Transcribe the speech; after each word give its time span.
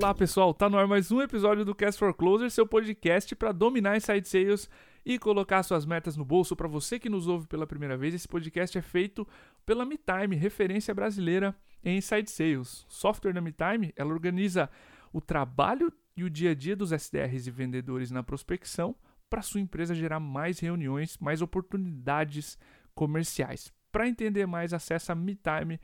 Olá 0.00 0.14
pessoal, 0.14 0.54
tá 0.54 0.70
no 0.70 0.78
ar 0.78 0.86
mais 0.86 1.10
um 1.10 1.20
episódio 1.20 1.64
do 1.64 1.74
Cast 1.74 1.98
for 1.98 2.14
Closer, 2.14 2.48
seu 2.52 2.64
podcast 2.64 3.34
para 3.34 3.50
dominar 3.50 3.96
inside 3.96 4.28
sales 4.28 4.70
e 5.04 5.18
colocar 5.18 5.64
suas 5.64 5.84
metas 5.84 6.16
no 6.16 6.24
bolso. 6.24 6.54
Para 6.54 6.68
você 6.68 7.00
que 7.00 7.08
nos 7.08 7.26
ouve 7.26 7.48
pela 7.48 7.66
primeira 7.66 7.96
vez, 7.96 8.14
esse 8.14 8.28
podcast 8.28 8.78
é 8.78 8.80
feito 8.80 9.26
pela 9.66 9.84
MeTime, 9.84 10.36
referência 10.36 10.94
brasileira 10.94 11.52
em 11.84 11.96
inside 11.96 12.30
sales. 12.30 12.86
Software 12.88 13.32
da 13.32 13.40
MeTime, 13.40 13.92
ela 13.96 14.12
organiza 14.12 14.70
o 15.12 15.20
trabalho 15.20 15.92
e 16.16 16.22
o 16.22 16.30
dia 16.30 16.52
a 16.52 16.54
dia 16.54 16.76
dos 16.76 16.92
SDRs 16.92 17.48
e 17.48 17.50
vendedores 17.50 18.12
na 18.12 18.22
prospecção 18.22 18.94
para 19.28 19.42
sua 19.42 19.60
empresa 19.60 19.96
gerar 19.96 20.20
mais 20.20 20.60
reuniões, 20.60 21.18
mais 21.18 21.42
oportunidades 21.42 22.56
comerciais. 22.94 23.72
Para 23.90 24.06
entender 24.06 24.46
mais, 24.46 24.72
acesse 24.72 25.12
metime.com.br 25.12 25.80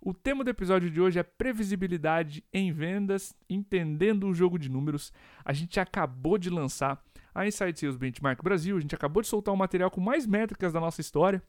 o 0.00 0.14
tema 0.14 0.44
do 0.44 0.50
episódio 0.50 0.90
de 0.90 1.00
hoje 1.00 1.18
é 1.18 1.22
previsibilidade 1.22 2.44
em 2.52 2.72
vendas, 2.72 3.34
entendendo 3.48 4.28
o 4.28 4.34
jogo 4.34 4.58
de 4.58 4.68
números. 4.68 5.12
A 5.44 5.52
gente 5.52 5.80
acabou 5.80 6.38
de 6.38 6.50
lançar 6.50 7.02
a 7.34 7.46
Insight 7.46 7.78
Sales 7.78 7.96
Benchmark 7.96 8.42
Brasil, 8.42 8.76
a 8.76 8.80
gente 8.80 8.94
acabou 8.94 9.22
de 9.22 9.28
soltar 9.28 9.52
um 9.52 9.56
material 9.56 9.90
com 9.90 10.00
mais 10.00 10.26
métricas 10.26 10.72
da 10.72 10.80
nossa 10.80 11.00
história. 11.00 11.42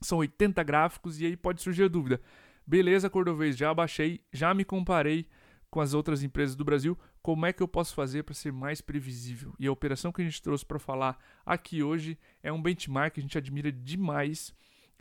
São 0.00 0.18
80 0.18 0.62
gráficos 0.62 1.20
e 1.20 1.26
aí 1.26 1.36
pode 1.36 1.62
surgir 1.62 1.84
a 1.84 1.88
dúvida. 1.88 2.20
Beleza, 2.66 3.08
Cordovez, 3.08 3.56
já 3.56 3.72
baixei, 3.72 4.20
já 4.32 4.52
me 4.52 4.64
comparei 4.64 5.28
com 5.70 5.80
as 5.80 5.94
outras 5.94 6.22
empresas 6.22 6.56
do 6.56 6.64
Brasil. 6.64 6.98
Como 7.22 7.46
é 7.46 7.52
que 7.52 7.62
eu 7.62 7.68
posso 7.68 7.94
fazer 7.94 8.24
para 8.24 8.34
ser 8.34 8.52
mais 8.52 8.80
previsível? 8.80 9.54
E 9.58 9.66
a 9.66 9.72
operação 9.72 10.12
que 10.12 10.22
a 10.22 10.24
gente 10.24 10.42
trouxe 10.42 10.66
para 10.66 10.78
falar 10.78 11.18
aqui 11.44 11.82
hoje 11.82 12.18
é 12.42 12.52
um 12.52 12.60
benchmark 12.60 13.14
que 13.14 13.20
a 13.20 13.22
gente 13.22 13.38
admira 13.38 13.70
demais 13.70 14.52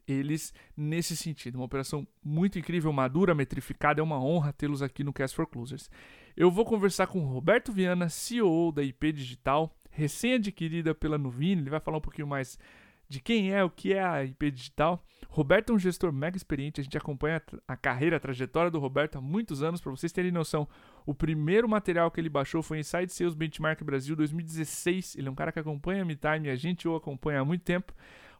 eles 0.07 0.53
nesse 0.75 1.15
sentido. 1.15 1.55
Uma 1.55 1.65
operação 1.65 2.07
muito 2.23 2.59
incrível, 2.59 2.91
madura, 2.91 3.35
metrificada. 3.35 4.01
É 4.01 4.03
uma 4.03 4.21
honra 4.21 4.53
tê-los 4.53 4.81
aqui 4.81 5.03
no 5.03 5.13
Cast 5.13 5.35
for 5.35 5.47
Closers. 5.47 5.89
Eu 6.35 6.51
vou 6.51 6.65
conversar 6.65 7.07
com 7.07 7.19
Roberto 7.19 7.71
Viana, 7.71 8.09
CEO 8.09 8.71
da 8.71 8.83
IP 8.83 9.11
Digital, 9.11 9.75
recém-adquirida 9.89 10.93
pela 10.93 11.17
Nuvini. 11.17 11.61
Ele 11.61 11.69
vai 11.69 11.79
falar 11.79 11.97
um 11.97 12.01
pouquinho 12.01 12.27
mais 12.27 12.59
de 13.07 13.19
quem 13.19 13.53
é, 13.53 13.63
o 13.63 13.69
que 13.69 13.93
é 13.93 14.03
a 14.03 14.23
IP 14.23 14.51
Digital. 14.51 15.03
Roberto 15.29 15.71
é 15.71 15.75
um 15.75 15.79
gestor 15.79 16.13
mega 16.13 16.37
experiente, 16.37 16.79
a 16.79 16.83
gente 16.83 16.97
acompanha 16.97 17.41
a 17.67 17.75
carreira, 17.75 18.15
a 18.15 18.19
trajetória 18.19 18.71
do 18.71 18.79
Roberto 18.79 19.17
há 19.17 19.21
muitos 19.21 19.61
anos, 19.61 19.81
para 19.81 19.91
vocês 19.91 20.11
terem 20.11 20.31
noção. 20.31 20.67
O 21.05 21.13
primeiro 21.13 21.67
material 21.67 22.09
que 22.09 22.21
ele 22.21 22.29
baixou 22.29 22.63
foi 22.63 22.79
Inside 22.79 23.11
Sales 23.11 23.35
Benchmark 23.35 23.83
Brasil 23.83 24.15
2016. 24.15 25.17
Ele 25.17 25.27
é 25.27 25.31
um 25.31 25.35
cara 25.35 25.51
que 25.51 25.59
acompanha 25.59 26.03
a 26.03 26.05
MeTime, 26.05 26.49
a 26.49 26.55
gente 26.55 26.87
o 26.87 26.95
acompanha 26.95 27.41
há 27.41 27.45
muito 27.45 27.63
tempo. 27.63 27.93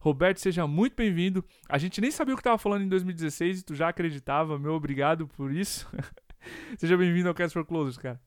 Roberto, 0.05 0.37
seja 0.37 0.67
muito 0.67 0.95
bem-vindo. 0.95 1.43
A 1.67 1.79
gente 1.79 1.99
nem 1.99 2.11
sabia 2.11 2.35
o 2.35 2.37
que 2.37 2.41
estava 2.41 2.59
falando 2.59 2.83
em 2.83 2.87
2016 2.87 3.61
e 3.61 3.65
tu 3.65 3.73
já 3.73 3.89
acreditava. 3.89 4.59
Meu 4.59 4.73
obrigado 4.73 5.27
por 5.27 5.51
isso. 5.51 5.89
seja 6.77 6.95
bem-vindo 6.95 7.27
ao 7.27 7.33
Cast 7.33 7.51
for 7.51 7.65
Closers, 7.65 7.97
cara. 7.97 8.21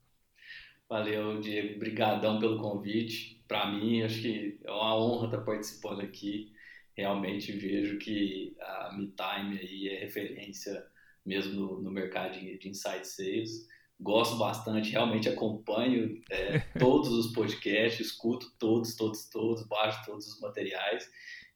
Valeu, 0.89 1.39
Diego. 1.39 1.77
Obrigadão 1.77 2.37
pelo 2.37 2.59
convite. 2.59 3.41
Para 3.47 3.71
mim, 3.71 4.01
acho 4.01 4.21
que 4.21 4.59
é 4.61 4.69
uma 4.69 4.93
honra 4.97 5.27
estar 5.27 5.37
participando 5.37 6.01
aqui. 6.01 6.51
Realmente 6.97 7.53
vejo 7.53 7.97
que 7.97 8.57
a 8.59 8.91
MeTime 8.97 9.57
aí 9.57 9.87
é 9.87 9.99
referência 10.01 10.85
mesmo 11.25 11.53
no, 11.53 11.81
no 11.81 11.91
mercado 11.91 12.37
de, 12.37 12.57
de 12.57 12.67
inside 12.67 13.07
sales. 13.07 13.69
Gosto 14.01 14.35
bastante, 14.35 14.91
realmente 14.91 15.29
acompanho 15.29 16.21
é, 16.29 16.59
todos 16.77 17.09
os 17.09 17.31
podcasts, 17.31 18.07
escuto 18.07 18.51
todos, 18.59 18.95
todos, 18.97 19.29
todos, 19.29 19.65
baixo 19.65 20.03
todos 20.05 20.27
os 20.27 20.41
materiais. 20.41 21.09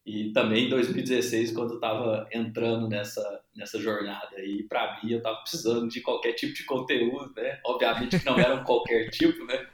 E 0.06 0.34
também 0.34 0.66
em 0.66 0.70
2016, 0.70 1.54
quando 1.54 1.72
eu 1.72 1.76
estava 1.76 2.28
entrando 2.34 2.90
nessa, 2.90 3.42
nessa 3.56 3.80
jornada 3.80 4.36
aí, 4.36 4.64
para 4.64 5.00
mim, 5.02 5.14
eu 5.14 5.20
estava 5.20 5.38
precisando 5.38 5.88
de 5.88 6.02
qualquer 6.02 6.34
tipo 6.34 6.54
de 6.54 6.66
conteúdo, 6.66 7.34
né? 7.36 7.60
Obviamente 7.66 8.20
que 8.20 8.26
não 8.26 8.38
era 8.38 8.58
qualquer 8.66 9.10
tipo, 9.12 9.46
né? 9.46 9.66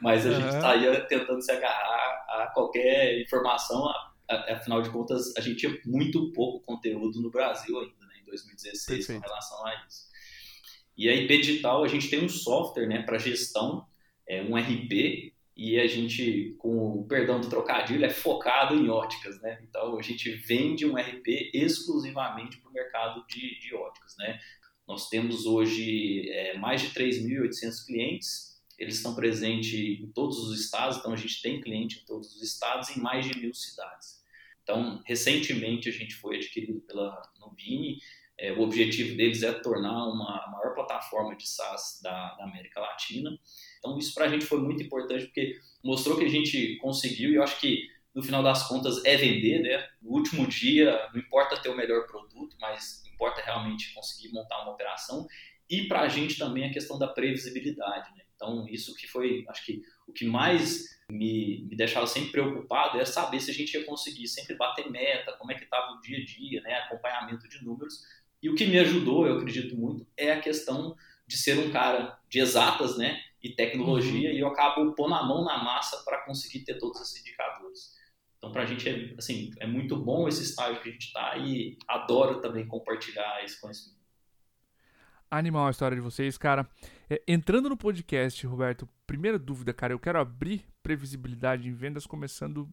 Mas 0.00 0.26
a 0.26 0.30
uhum. 0.30 0.40
gente 0.40 0.52
saía 0.52 1.00
tentando 1.02 1.42
se 1.42 1.52
agarrar 1.52 2.24
a 2.30 2.50
qualquer 2.54 3.20
informação. 3.20 3.86
Afinal 4.26 4.80
de 4.80 4.88
contas, 4.88 5.36
a 5.36 5.42
gente 5.42 5.56
tinha 5.56 5.78
muito 5.84 6.32
pouco 6.32 6.64
conteúdo 6.64 7.20
no 7.20 7.30
Brasil 7.30 7.78
ainda, 7.78 8.06
né? 8.06 8.14
Em 8.22 8.24
2016, 8.24 8.86
Perfeito. 8.86 9.20
com 9.20 9.28
relação 9.28 9.66
a 9.66 9.84
isso. 9.86 10.04
E 10.96 11.08
a 11.10 11.14
IP 11.14 11.38
Digital, 11.38 11.84
a 11.84 11.88
gente 11.88 12.08
tem 12.08 12.24
um 12.24 12.28
software, 12.28 12.86
né, 12.86 13.02
para 13.02 13.18
gestão, 13.18 13.84
é 14.26 14.40
um 14.42 14.56
RP, 14.56 15.33
e 15.56 15.78
a 15.78 15.86
gente, 15.86 16.56
com 16.58 17.00
o 17.00 17.06
perdão 17.06 17.40
do 17.40 17.48
trocadilho, 17.48 18.04
é 18.04 18.10
focado 18.10 18.74
em 18.74 18.88
óticas, 18.88 19.40
né? 19.40 19.60
Então 19.62 19.96
a 19.98 20.02
gente 20.02 20.30
vende 20.30 20.84
um 20.84 20.96
RP 20.96 21.50
exclusivamente 21.54 22.56
para 22.58 22.70
o 22.70 22.72
mercado 22.72 23.24
de, 23.28 23.58
de 23.60 23.74
óticas, 23.74 24.16
né? 24.18 24.40
Nós 24.86 25.08
temos 25.08 25.46
hoje 25.46 26.28
é, 26.30 26.58
mais 26.58 26.82
de 26.82 26.88
3.800 26.88 27.86
clientes, 27.86 28.62
eles 28.78 28.96
estão 28.96 29.14
presentes 29.14 30.00
em 30.00 30.10
todos 30.12 30.38
os 30.38 30.60
estados, 30.60 30.98
então 30.98 31.12
a 31.12 31.16
gente 31.16 31.40
tem 31.40 31.60
cliente 31.60 32.00
em 32.00 32.04
todos 32.04 32.34
os 32.34 32.42
estados, 32.42 32.94
em 32.94 33.00
mais 33.00 33.24
de 33.24 33.38
mil 33.38 33.54
cidades. 33.54 34.22
Então, 34.62 35.00
recentemente 35.06 35.88
a 35.88 35.92
gente 35.92 36.14
foi 36.14 36.36
adquirido 36.36 36.80
pela 36.80 37.22
Nuvini, 37.38 37.98
é, 38.36 38.52
o 38.52 38.60
objetivo 38.62 39.16
deles 39.16 39.42
é 39.42 39.52
tornar 39.52 40.08
uma 40.08 40.50
plataforma 40.74 41.36
de 41.36 41.48
SaaS 41.48 42.00
da, 42.02 42.34
da 42.34 42.44
América 42.44 42.80
Latina. 42.80 43.30
Então, 43.78 43.96
isso 43.98 44.12
para 44.12 44.26
a 44.26 44.28
gente 44.28 44.44
foi 44.44 44.60
muito 44.60 44.82
importante 44.82 45.26
porque 45.26 45.58
mostrou 45.82 46.18
que 46.18 46.24
a 46.24 46.28
gente 46.28 46.76
conseguiu, 46.76 47.30
e 47.30 47.36
eu 47.36 47.42
acho 47.42 47.60
que 47.60 47.88
no 48.14 48.22
final 48.22 48.42
das 48.42 48.66
contas 48.68 49.04
é 49.04 49.16
vender, 49.16 49.60
né? 49.60 49.88
No 50.00 50.10
último 50.10 50.46
dia, 50.46 51.08
não 51.12 51.20
importa 51.20 51.60
ter 51.60 51.68
o 51.68 51.76
melhor 51.76 52.06
produto, 52.06 52.56
mas 52.60 53.04
importa 53.06 53.42
realmente 53.42 53.92
conseguir 53.92 54.32
montar 54.32 54.62
uma 54.62 54.72
operação. 54.72 55.26
E 55.68 55.88
para 55.88 56.02
a 56.02 56.08
gente 56.08 56.38
também 56.38 56.64
a 56.64 56.72
questão 56.72 56.98
da 56.98 57.08
previsibilidade, 57.08 58.14
né? 58.16 58.24
Então, 58.36 58.66
isso 58.68 58.94
que 58.94 59.06
foi, 59.06 59.44
acho 59.48 59.64
que 59.64 59.82
o 60.06 60.12
que 60.12 60.26
mais 60.26 60.94
me, 61.08 61.66
me 61.68 61.76
deixava 61.76 62.06
sempre 62.06 62.30
preocupado 62.30 63.00
é 63.00 63.04
saber 63.04 63.40
se 63.40 63.50
a 63.50 63.54
gente 63.54 63.74
ia 63.74 63.84
conseguir 63.84 64.28
sempre 64.28 64.54
bater 64.56 64.90
meta, 64.90 65.32
como 65.32 65.50
é 65.50 65.54
que 65.54 65.64
estava 65.64 65.92
o 65.92 66.00
dia 66.00 66.18
a 66.18 66.24
dia, 66.24 66.60
né? 66.60 66.74
Acompanhamento 66.74 67.48
de 67.48 67.64
números, 67.64 68.02
e 68.44 68.50
o 68.50 68.54
que 68.54 68.66
me 68.66 68.78
ajudou, 68.78 69.26
eu 69.26 69.38
acredito 69.38 69.74
muito, 69.74 70.06
é 70.14 70.30
a 70.30 70.38
questão 70.38 70.94
de 71.26 71.34
ser 71.34 71.58
um 71.58 71.70
cara 71.70 72.18
de 72.28 72.40
exatas, 72.40 72.98
né, 72.98 73.18
e 73.42 73.48
tecnologia, 73.48 74.28
uhum. 74.28 74.36
e 74.36 74.38
eu 74.38 74.48
acabo 74.48 74.92
pondo 74.92 75.14
a 75.14 75.26
mão 75.26 75.42
na 75.42 75.64
massa 75.64 76.04
para 76.04 76.22
conseguir 76.26 76.60
ter 76.60 76.78
todos 76.78 77.00
esses 77.00 77.22
indicadores. 77.22 77.94
Então, 78.36 78.52
para 78.52 78.64
a 78.64 78.66
gente 78.66 78.86
é, 78.86 79.14
assim, 79.16 79.50
é 79.58 79.66
muito 79.66 79.96
bom 79.96 80.28
esse 80.28 80.42
estágio 80.42 80.82
que 80.82 80.90
a 80.90 80.92
gente 80.92 81.06
está 81.06 81.38
e 81.38 81.78
adoro 81.88 82.42
também 82.42 82.66
compartilhar 82.66 83.42
esse 83.42 83.58
conhecimento. 83.58 84.04
Animal 85.30 85.66
a 85.66 85.70
história 85.70 85.96
de 85.96 86.02
vocês, 86.02 86.36
cara. 86.36 86.68
É, 87.08 87.22
entrando 87.26 87.70
no 87.70 87.78
podcast, 87.78 88.46
Roberto, 88.46 88.86
primeira 89.06 89.38
dúvida, 89.38 89.72
cara, 89.72 89.94
eu 89.94 89.98
quero 89.98 90.20
abrir 90.20 90.66
previsibilidade 90.82 91.66
em 91.66 91.72
vendas 91.72 92.06
começando 92.06 92.68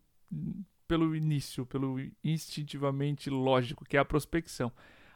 pelo 0.85 1.15
início, 1.15 1.65
pelo 1.65 1.97
instintivamente 2.21 3.29
lógico, 3.29 3.85
que 3.85 3.95
é 3.95 3.99
a 4.01 4.05
prospecção. 4.05 4.69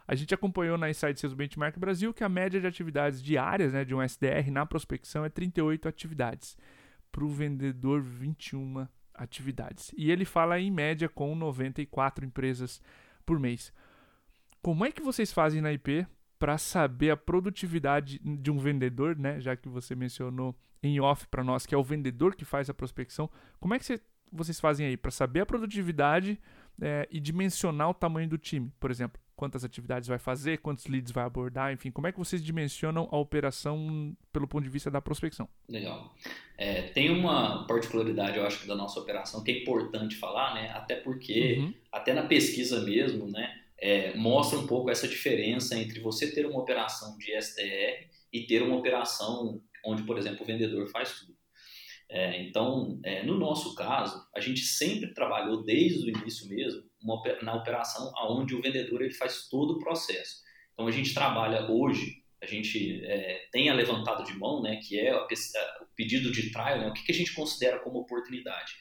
A 0.06 0.14
gente 0.14 0.34
acompanhou 0.34 0.78
na 0.78 0.88
Inside 0.88 1.18
Sales 1.18 1.34
Benchmark 1.34 1.78
Brasil 1.78 2.14
que 2.14 2.22
a 2.22 2.28
média 2.28 2.60
de 2.60 2.66
atividades 2.66 3.22
diárias 3.22 3.72
né, 3.72 3.84
de 3.84 3.94
um 3.94 4.02
SDR 4.02 4.50
na 4.50 4.64
prospecção 4.64 5.24
é 5.24 5.28
38 5.28 5.88
atividades. 5.88 6.56
Para 7.10 7.24
o 7.24 7.28
vendedor, 7.28 8.02
21 8.02 8.86
atividades. 9.14 9.92
E 9.96 10.10
ele 10.10 10.24
fala 10.24 10.60
em 10.60 10.70
média 10.70 11.08
com 11.08 11.34
94 11.34 12.24
empresas 12.24 12.80
por 13.24 13.40
mês. 13.40 13.72
Como 14.62 14.84
é 14.84 14.92
que 14.92 15.02
vocês 15.02 15.32
fazem 15.32 15.60
na 15.60 15.72
IP 15.72 16.06
para 16.38 16.58
saber 16.58 17.10
a 17.10 17.16
produtividade 17.16 18.20
de 18.22 18.50
um 18.50 18.58
vendedor, 18.58 19.16
né? 19.16 19.40
Já 19.40 19.56
que 19.56 19.68
você 19.68 19.94
mencionou 19.94 20.54
em 20.82 21.00
off 21.00 21.26
para 21.28 21.42
nós 21.42 21.66
que 21.66 21.74
é 21.74 21.78
o 21.78 21.82
vendedor 21.82 22.34
que 22.34 22.44
faz 22.44 22.68
a 22.68 22.74
prospecção. 22.74 23.30
Como 23.58 23.74
é 23.74 23.78
que 23.78 24.00
vocês 24.30 24.60
fazem 24.60 24.86
aí 24.86 24.96
para 24.96 25.10
saber 25.10 25.40
a 25.40 25.46
produtividade 25.46 26.38
é, 26.80 27.08
e 27.10 27.18
dimensionar 27.18 27.88
o 27.88 27.94
tamanho 27.94 28.28
do 28.28 28.38
time? 28.38 28.72
Por 28.78 28.90
exemplo, 28.90 29.20
quantas 29.36 29.64
atividades 29.64 30.08
vai 30.08 30.18
fazer, 30.18 30.58
quantos 30.58 30.86
leads 30.86 31.12
vai 31.12 31.24
abordar, 31.24 31.72
enfim, 31.72 31.90
como 31.90 32.06
é 32.06 32.12
que 32.12 32.18
vocês 32.18 32.42
dimensionam 32.42 33.06
a 33.12 33.18
operação 33.18 34.16
pelo 34.32 34.48
ponto 34.48 34.64
de 34.64 34.70
vista 34.70 34.90
da 34.90 35.00
prospecção? 35.00 35.48
Legal. 35.68 36.14
É, 36.56 36.82
tem 36.82 37.10
uma 37.10 37.66
particularidade, 37.66 38.38
eu 38.38 38.46
acho, 38.46 38.66
da 38.66 38.74
nossa 38.74 38.98
operação 38.98 39.44
que 39.44 39.50
é 39.50 39.60
importante 39.60 40.16
falar, 40.16 40.54
né? 40.54 40.70
Até 40.70 40.96
porque, 40.96 41.58
uhum. 41.58 41.74
até 41.92 42.14
na 42.14 42.26
pesquisa 42.26 42.82
mesmo, 42.82 43.30
né? 43.30 43.62
É, 43.78 44.16
mostra 44.16 44.58
um 44.58 44.66
pouco 44.66 44.90
essa 44.90 45.06
diferença 45.06 45.78
entre 45.78 46.00
você 46.00 46.32
ter 46.32 46.46
uma 46.46 46.58
operação 46.58 47.18
de 47.18 47.30
SDR 47.32 48.08
e 48.32 48.46
ter 48.46 48.62
uma 48.62 48.76
operação 48.76 49.60
onde, 49.84 50.02
por 50.04 50.16
exemplo, 50.16 50.42
o 50.42 50.46
vendedor 50.46 50.88
faz 50.88 51.20
tudo. 51.20 51.36
É, 52.08 52.40
então, 52.42 52.98
é, 53.02 53.22
no 53.24 53.36
nosso 53.36 53.74
caso, 53.74 54.26
a 54.34 54.40
gente 54.40 54.60
sempre 54.60 55.12
trabalhou 55.12 55.62
desde 55.62 56.06
o 56.06 56.08
início 56.08 56.48
mesmo 56.48 56.84
uma, 57.06 57.22
na 57.42 57.54
operação 57.54 58.12
onde 58.28 58.54
o 58.54 58.60
vendedor 58.60 59.02
ele 59.02 59.14
faz 59.14 59.48
todo 59.48 59.74
o 59.74 59.78
processo. 59.78 60.42
Então, 60.72 60.86
a 60.86 60.90
gente 60.90 61.14
trabalha 61.14 61.70
hoje, 61.70 62.22
a 62.42 62.46
gente 62.46 63.02
é, 63.04 63.46
tem 63.50 63.70
a 63.70 63.74
levantada 63.74 64.24
de 64.24 64.36
mão, 64.36 64.60
né, 64.60 64.76
que 64.76 64.98
é 64.98 65.14
o 65.16 65.26
pedido 65.94 66.30
de 66.30 66.50
trial, 66.50 66.78
né, 66.78 66.88
o 66.88 66.92
que, 66.92 67.04
que 67.04 67.12
a 67.12 67.14
gente 67.14 67.32
considera 67.32 67.78
como 67.78 68.00
oportunidade? 68.00 68.72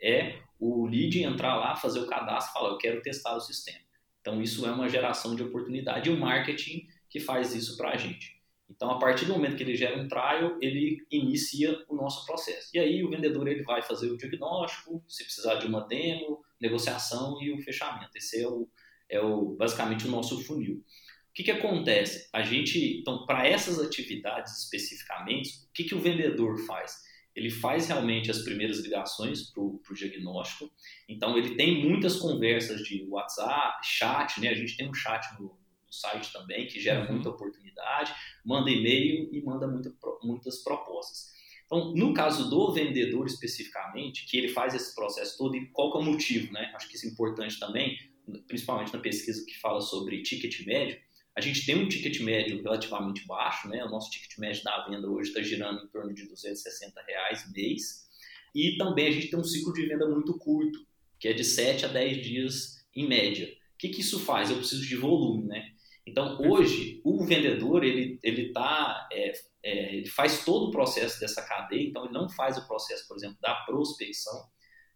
É 0.00 0.38
o 0.58 0.86
lead 0.86 1.22
entrar 1.22 1.56
lá, 1.56 1.76
fazer 1.76 2.00
o 2.00 2.06
cadastro 2.06 2.50
e 2.50 2.54
falar, 2.54 2.70
eu 2.70 2.78
quero 2.78 3.02
testar 3.02 3.36
o 3.36 3.40
sistema. 3.40 3.84
Então, 4.20 4.40
isso 4.40 4.66
é 4.66 4.70
uma 4.70 4.88
geração 4.88 5.34
de 5.34 5.42
oportunidade 5.42 6.08
e 6.08 6.12
o 6.12 6.18
marketing 6.18 6.86
que 7.10 7.20
faz 7.20 7.54
isso 7.54 7.76
para 7.76 7.90
a 7.90 7.96
gente. 7.96 8.41
Então, 8.74 8.90
a 8.90 8.98
partir 8.98 9.26
do 9.26 9.32
momento 9.32 9.56
que 9.56 9.62
ele 9.62 9.76
gera 9.76 10.00
um 10.00 10.08
trial, 10.08 10.56
ele 10.60 11.04
inicia 11.10 11.84
o 11.88 11.94
nosso 11.94 12.24
processo. 12.24 12.70
E 12.74 12.78
aí 12.78 13.04
o 13.04 13.10
vendedor 13.10 13.46
ele 13.46 13.62
vai 13.62 13.82
fazer 13.82 14.10
o 14.10 14.16
diagnóstico, 14.16 15.04
se 15.06 15.24
precisar 15.24 15.56
de 15.56 15.66
uma 15.66 15.86
demo, 15.86 16.42
negociação 16.60 17.40
e 17.42 17.52
o 17.52 17.62
fechamento. 17.62 18.10
Esse 18.16 18.42
é 18.42 18.48
o, 18.48 18.68
é 19.08 19.20
o 19.20 19.54
basicamente 19.56 20.06
o 20.06 20.10
nosso 20.10 20.42
funil. 20.44 20.76
O 20.76 21.34
que, 21.34 21.44
que 21.44 21.50
acontece? 21.50 22.28
A 22.32 22.42
gente, 22.42 22.98
então, 23.00 23.24
para 23.26 23.46
essas 23.46 23.78
atividades 23.78 24.64
especificamente, 24.64 25.50
o 25.68 25.72
que, 25.72 25.84
que 25.84 25.94
o 25.94 26.00
vendedor 26.00 26.58
faz? 26.66 26.96
Ele 27.34 27.50
faz 27.50 27.88
realmente 27.88 28.30
as 28.30 28.42
primeiras 28.42 28.80
ligações 28.80 29.50
para 29.50 29.62
o 29.62 29.80
diagnóstico. 29.94 30.70
Então, 31.08 31.36
ele 31.38 31.56
tem 31.56 31.82
muitas 31.82 32.16
conversas 32.16 32.82
de 32.82 33.06
WhatsApp, 33.08 33.78
chat, 33.82 34.40
né? 34.40 34.50
A 34.50 34.54
gente 34.54 34.76
tem 34.76 34.88
um 34.88 34.92
chat 34.92 35.24
no, 35.40 35.58
site 35.92 36.32
também, 36.32 36.66
que 36.66 36.80
gera 36.80 37.06
uhum. 37.06 37.14
muita 37.14 37.28
oportunidade, 37.28 38.14
manda 38.44 38.70
e-mail 38.70 39.28
e 39.32 39.42
manda 39.42 39.66
muita, 39.66 39.92
muitas 40.22 40.62
propostas. 40.62 41.32
Então, 41.66 41.94
no 41.94 42.12
caso 42.12 42.50
do 42.50 42.72
vendedor 42.72 43.26
especificamente, 43.26 44.26
que 44.26 44.36
ele 44.36 44.48
faz 44.48 44.74
esse 44.74 44.94
processo 44.94 45.38
todo, 45.38 45.56
e 45.56 45.66
qual 45.70 45.90
que 45.90 45.98
é 45.98 46.00
o 46.00 46.04
motivo, 46.04 46.52
né? 46.52 46.70
Acho 46.74 46.88
que 46.88 46.96
isso 46.96 47.06
é 47.06 47.10
importante 47.10 47.58
também, 47.58 47.98
principalmente 48.46 48.92
na 48.92 49.00
pesquisa 49.00 49.44
que 49.46 49.58
fala 49.58 49.80
sobre 49.80 50.22
ticket 50.22 50.66
médio, 50.66 50.98
a 51.34 51.40
gente 51.40 51.64
tem 51.64 51.74
um 51.74 51.88
ticket 51.88 52.20
médio 52.20 52.62
relativamente 52.62 53.26
baixo, 53.26 53.68
né? 53.68 53.82
O 53.84 53.90
nosso 53.90 54.10
ticket 54.10 54.36
médio 54.38 54.62
da 54.62 54.86
venda 54.86 55.08
hoje 55.08 55.30
está 55.30 55.40
girando 55.40 55.82
em 55.82 55.88
torno 55.88 56.12
de 56.12 56.28
260 56.28 57.00
reais 57.02 57.50
mês. 57.52 58.06
E 58.54 58.76
também 58.76 59.08
a 59.08 59.10
gente 59.10 59.28
tem 59.28 59.38
um 59.38 59.44
ciclo 59.44 59.72
de 59.72 59.86
venda 59.86 60.06
muito 60.06 60.36
curto, 60.38 60.86
que 61.18 61.26
é 61.26 61.32
de 61.32 61.42
7 61.42 61.86
a 61.86 61.88
10 61.88 62.22
dias 62.22 62.84
em 62.94 63.08
média. 63.08 63.46
O 63.46 63.78
que, 63.78 63.88
que 63.88 64.02
isso 64.02 64.20
faz? 64.20 64.50
Eu 64.50 64.58
preciso 64.58 64.86
de 64.86 64.96
volume, 64.96 65.46
né? 65.46 65.71
Então, 66.06 66.38
hoje, 66.40 67.00
o 67.04 67.24
vendedor, 67.24 67.84
ele, 67.84 68.18
ele, 68.22 68.52
tá, 68.52 69.08
é, 69.12 69.32
é, 69.62 69.96
ele 69.96 70.08
faz 70.08 70.44
todo 70.44 70.68
o 70.68 70.70
processo 70.70 71.20
dessa 71.20 71.42
cadeia, 71.42 71.88
então 71.88 72.04
ele 72.04 72.12
não 72.12 72.28
faz 72.28 72.58
o 72.58 72.66
processo, 72.66 73.06
por 73.06 73.16
exemplo, 73.16 73.38
da 73.40 73.54
prospecção, 73.66 74.48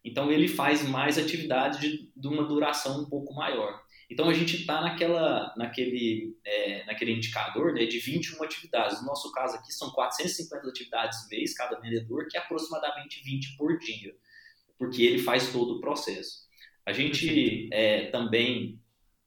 então 0.04 0.30
ele 0.32 0.48
faz 0.48 0.82
mais 0.88 1.16
atividades 1.16 1.80
de, 1.80 2.10
de 2.14 2.28
uma 2.28 2.44
duração 2.44 3.02
um 3.02 3.08
pouco 3.08 3.32
maior. 3.34 3.80
Então, 4.10 4.28
a 4.28 4.34
gente 4.34 4.56
está 4.56 4.80
naquela, 4.80 5.52
naquele, 5.56 6.36
é, 6.44 6.84
naquele 6.84 7.12
indicador 7.12 7.72
né, 7.72 7.86
de 7.86 7.98
21 7.98 8.42
atividades. 8.42 9.00
No 9.00 9.06
nosso 9.06 9.32
caso 9.32 9.56
aqui, 9.56 9.72
são 9.72 9.90
450 9.90 10.68
atividades 10.68 11.28
mês, 11.28 11.54
cada 11.54 11.80
vendedor, 11.80 12.28
que 12.28 12.36
é 12.36 12.40
aproximadamente 12.40 13.22
20 13.24 13.56
por 13.56 13.78
dia, 13.78 14.14
porque 14.78 15.02
ele 15.02 15.18
faz 15.18 15.50
todo 15.52 15.76
o 15.76 15.80
processo. 15.80 16.46
A 16.84 16.92
gente 16.92 17.68
é, 17.72 18.06
também 18.10 18.80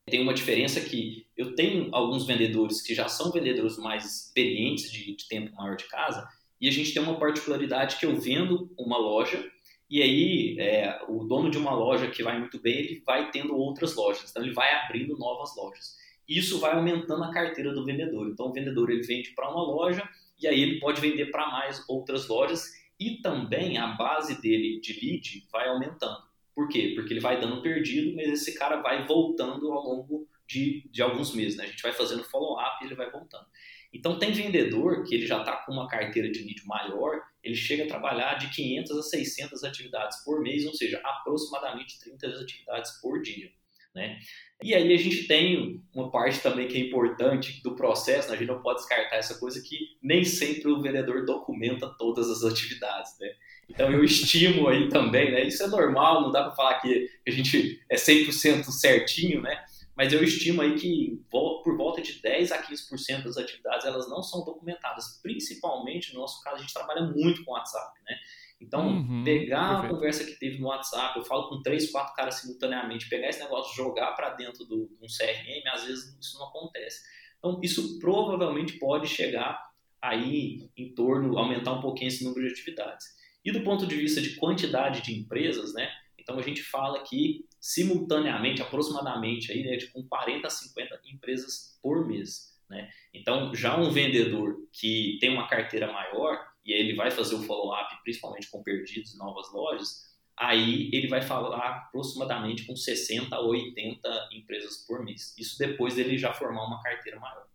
tem 0.05 0.21
uma 0.21 0.33
diferença 0.33 0.79
que 0.79 1.27
eu 1.39 1.55
tenho 1.55 1.87
alguns 1.95 2.27
vendedores 2.27 2.81
que 2.81 2.93
já 2.93 3.07
são 3.07 3.31
vendedores 3.31 3.77
mais 3.77 4.03
experientes 4.03 4.91
de, 4.91 5.15
de 5.15 5.25
tempo 5.25 5.55
maior 5.55 5.77
de 5.77 5.85
casa 5.85 6.27
e 6.59 6.67
a 6.67 6.71
gente 6.71 6.93
tem 6.93 7.01
uma 7.01 7.17
particularidade 7.17 7.95
que 7.95 8.05
eu 8.05 8.19
vendo 8.19 8.69
uma 8.77 8.97
loja 8.97 9.49
e 9.89 10.01
aí 10.01 10.59
é, 10.59 10.99
o 11.07 11.23
dono 11.23 11.49
de 11.49 11.57
uma 11.57 11.73
loja 11.73 12.11
que 12.11 12.21
vai 12.21 12.37
muito 12.37 12.59
bem 12.59 12.79
ele 12.79 13.01
vai 13.05 13.31
tendo 13.31 13.55
outras 13.55 13.95
lojas. 13.95 14.29
Então 14.29 14.43
ele 14.43 14.53
vai 14.53 14.69
abrindo 14.83 15.17
novas 15.17 15.55
lojas. 15.55 15.95
Isso 16.27 16.59
vai 16.59 16.73
aumentando 16.73 17.23
a 17.23 17.31
carteira 17.31 17.73
do 17.73 17.85
vendedor. 17.85 18.27
Então 18.27 18.47
o 18.47 18.53
vendedor 18.53 18.89
ele 18.89 19.03
vende 19.03 19.31
para 19.31 19.49
uma 19.49 19.63
loja 19.63 20.07
e 20.37 20.45
aí 20.45 20.61
ele 20.61 20.81
pode 20.81 20.99
vender 20.99 21.27
para 21.31 21.49
mais 21.49 21.81
outras 21.87 22.27
lojas 22.27 22.65
e 22.99 23.21
também 23.21 23.77
a 23.77 23.87
base 23.87 24.41
dele 24.41 24.81
de 24.81 24.91
lead 24.91 25.47
vai 25.49 25.69
aumentando. 25.69 26.21
Por 26.53 26.67
quê? 26.67 26.91
Porque 26.97 27.13
ele 27.13 27.21
vai 27.21 27.39
dando 27.39 27.61
perdido, 27.61 28.13
mas 28.13 28.27
esse 28.27 28.59
cara 28.59 28.81
vai 28.81 29.07
voltando 29.07 29.71
ao 29.71 29.81
longo 29.81 30.27
de, 30.49 30.89
de 30.91 31.01
alguns 31.01 31.33
meses. 31.33 31.55
Né? 31.55 31.65
A 31.65 31.67
gente 31.67 31.83
vai 31.83 31.93
fazendo 31.93 32.23
follow-up 32.23 32.83
e 32.83 32.87
ele 32.87 32.95
vai 32.95 33.09
voltando. 33.09 33.45
Então, 33.93 34.19
tem 34.19 34.31
vendedor 34.31 35.03
que 35.03 35.15
ele 35.15 35.25
já 35.25 35.39
está 35.39 35.57
com 35.57 35.71
uma 35.71 35.87
carteira 35.87 36.29
de 36.29 36.39
lead 36.39 36.65
maior, 36.65 37.21
ele 37.43 37.55
chega 37.55 37.85
a 37.85 37.87
trabalhar 37.87 38.35
de 38.35 38.49
500 38.49 38.97
a 38.97 39.03
600 39.03 39.63
atividades 39.63 40.23
por 40.23 40.41
mês, 40.41 40.65
ou 40.65 40.73
seja, 40.73 40.99
aproximadamente 41.03 41.99
30 41.99 42.27
atividades 42.27 42.91
por 43.01 43.21
dia. 43.21 43.51
Né? 43.95 44.19
E 44.61 44.75
aí 44.75 44.93
a 44.93 44.97
gente 44.97 45.27
tem 45.27 45.83
uma 45.95 46.11
parte 46.11 46.39
também 46.39 46.67
que 46.67 46.77
é 46.77 46.81
importante 46.81 47.61
do 47.63 47.75
processo, 47.75 48.29
né? 48.29 48.35
a 48.35 48.37
gente 48.37 48.47
não 48.47 48.61
pode 48.61 48.79
descartar 48.79 49.15
essa 49.15 49.39
coisa 49.39 49.61
que 49.61 49.77
nem 50.01 50.23
sempre 50.23 50.69
o 50.69 50.81
vendedor 50.81 51.25
documenta 51.25 51.89
todas 51.97 52.29
as 52.29 52.43
atividades. 52.43 53.17
Né? 53.19 53.33
Então 53.67 53.91
eu 53.91 54.03
estimo 54.03 54.67
aí 54.67 54.89
também, 54.89 55.31
né? 55.31 55.43
Isso 55.43 55.63
é 55.63 55.67
normal, 55.67 56.21
não 56.21 56.31
dá 56.31 56.43
para 56.43 56.55
falar 56.55 56.79
que 56.79 57.09
a 57.27 57.31
gente 57.31 57.83
é 57.89 57.95
100% 57.95 58.65
certinho, 58.65 59.41
né? 59.41 59.63
Mas 59.99 60.13
eu 60.13 60.23
estimo 60.23 60.61
aí 60.61 60.75
que 60.75 61.21
por 61.29 61.75
volta 61.75 62.01
de 62.01 62.21
10 62.21 62.53
a 62.53 62.63
15% 62.63 63.23
das 63.23 63.35
atividades 63.35 63.85
elas 63.85 64.07
não 64.07 64.23
são 64.23 64.45
documentadas, 64.45 65.19
principalmente 65.21 66.13
no 66.13 66.21
nosso 66.21 66.41
caso 66.41 66.55
a 66.55 66.59
gente 66.61 66.73
trabalha 66.73 67.01
muito 67.01 67.43
com 67.43 67.51
WhatsApp, 67.51 67.99
né? 68.05 68.15
Então, 68.61 68.87
uhum, 68.87 69.25
pegar 69.25 69.71
perfeito. 69.71 69.85
a 69.85 69.95
conversa 69.97 70.23
que 70.23 70.39
teve 70.39 70.57
no 70.57 70.67
WhatsApp, 70.67 71.19
eu 71.19 71.25
falo 71.25 71.49
com 71.49 71.61
três, 71.61 71.91
quatro 71.91 72.13
caras 72.13 72.35
simultaneamente, 72.35 73.09
pegar 73.09 73.27
esse 73.27 73.41
negócio, 73.41 73.75
jogar 73.75 74.13
para 74.13 74.29
dentro 74.35 74.63
do, 74.63 74.87
de 74.87 75.03
um 75.03 75.07
CRM, 75.07 75.67
às 75.73 75.83
vezes 75.83 76.17
isso 76.17 76.39
não 76.39 76.47
acontece. 76.47 77.01
Então, 77.37 77.59
isso 77.61 77.99
provavelmente 77.99 78.79
pode 78.79 79.05
chegar 79.05 79.61
aí 80.01 80.69
em 80.77 80.93
torno, 80.95 81.37
aumentar 81.37 81.73
um 81.73 81.81
pouquinho 81.81 82.07
esse 82.07 82.23
número 82.23 82.47
de 82.47 82.53
atividades. 82.53 83.05
E 83.43 83.51
do 83.51 83.63
ponto 83.63 83.85
de 83.85 83.97
vista 83.97 84.21
de 84.21 84.37
quantidade 84.37 85.01
de 85.01 85.13
empresas, 85.13 85.73
né? 85.73 85.89
Então 86.17 86.37
a 86.37 86.41
gente 86.41 86.61
fala 86.63 87.03
que 87.03 87.45
simultaneamente, 87.59 88.61
aproximadamente 88.61 89.51
aí, 89.51 89.63
né, 89.63 89.75
de 89.75 89.87
com 89.87 90.03
40 90.07 90.47
a 90.47 90.49
50 90.49 91.01
empresas 91.13 91.77
por 91.81 92.07
mês, 92.07 92.57
né? 92.69 92.89
Então 93.13 93.53
já 93.53 93.77
um 93.77 93.89
vendedor 93.89 94.57
que 94.71 95.17
tem 95.19 95.29
uma 95.29 95.47
carteira 95.47 95.91
maior 95.91 96.47
e 96.63 96.71
ele 96.71 96.95
vai 96.95 97.11
fazer 97.11 97.35
o 97.35 97.43
follow-up, 97.43 98.01
principalmente 98.03 98.49
com 98.49 98.63
perdidos 98.63 99.17
novas 99.17 99.51
lojas, 99.51 100.09
aí 100.37 100.89
ele 100.93 101.07
vai 101.07 101.21
falar 101.21 101.57
aproximadamente 101.57 102.65
com 102.65 102.75
60 102.75 103.35
a 103.35 103.41
80 103.41 104.29
empresas 104.33 104.77
por 104.87 105.03
mês. 105.03 105.35
Isso 105.37 105.57
depois 105.57 105.95
dele 105.95 106.17
já 106.17 106.33
formar 106.33 106.65
uma 106.65 106.81
carteira 106.81 107.19
maior. 107.19 107.49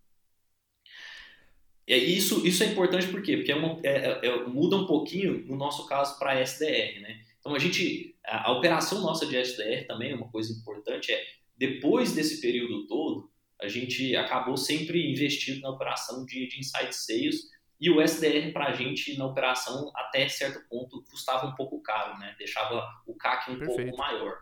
É, 1.87 1.97
isso, 1.97 2.45
isso 2.45 2.63
é 2.63 2.67
importante 2.67 3.07
por 3.07 3.21
quê? 3.21 3.37
Porque 3.37 3.51
é 3.51 3.55
uma, 3.55 3.79
é, 3.83 4.27
é, 4.27 4.43
muda 4.45 4.75
um 4.75 4.87
pouquinho, 4.87 5.45
no 5.45 5.55
nosso 5.55 5.85
caso, 5.85 6.17
para 6.17 6.39
SDR. 6.39 6.99
Né? 6.99 7.21
Então, 7.39 7.53
a 7.53 7.59
gente, 7.59 8.14
a, 8.27 8.49
a, 8.49 8.51
operação 8.51 9.01
nossa 9.01 9.25
de 9.25 9.37
SDR 9.37 9.85
também, 9.87 10.13
uma 10.13 10.29
coisa 10.29 10.51
importante 10.53 11.11
é, 11.11 11.23
depois 11.57 12.13
desse 12.13 12.41
período 12.41 12.87
todo, 12.87 13.31
a 13.61 13.67
gente 13.67 14.15
acabou 14.15 14.57
sempre 14.57 15.11
investindo 15.11 15.61
na 15.61 15.69
operação 15.69 16.25
de, 16.25 16.47
de 16.47 16.59
Insight 16.59 16.93
Sales 16.93 17.49
e 17.79 17.89
o 17.89 18.01
SDR 18.01 18.51
para 18.51 18.67
a 18.67 18.73
gente, 18.73 19.17
na 19.17 19.25
operação, 19.25 19.91
até 19.95 20.27
certo 20.27 20.59
ponto, 20.69 21.03
custava 21.09 21.47
um 21.47 21.55
pouco 21.55 21.81
caro, 21.81 22.17
né? 22.19 22.35
deixava 22.37 22.85
o 23.05 23.15
CAC 23.15 23.51
um 23.51 23.59
Perfeito. 23.59 23.83
pouco 23.83 23.97
maior. 23.97 24.37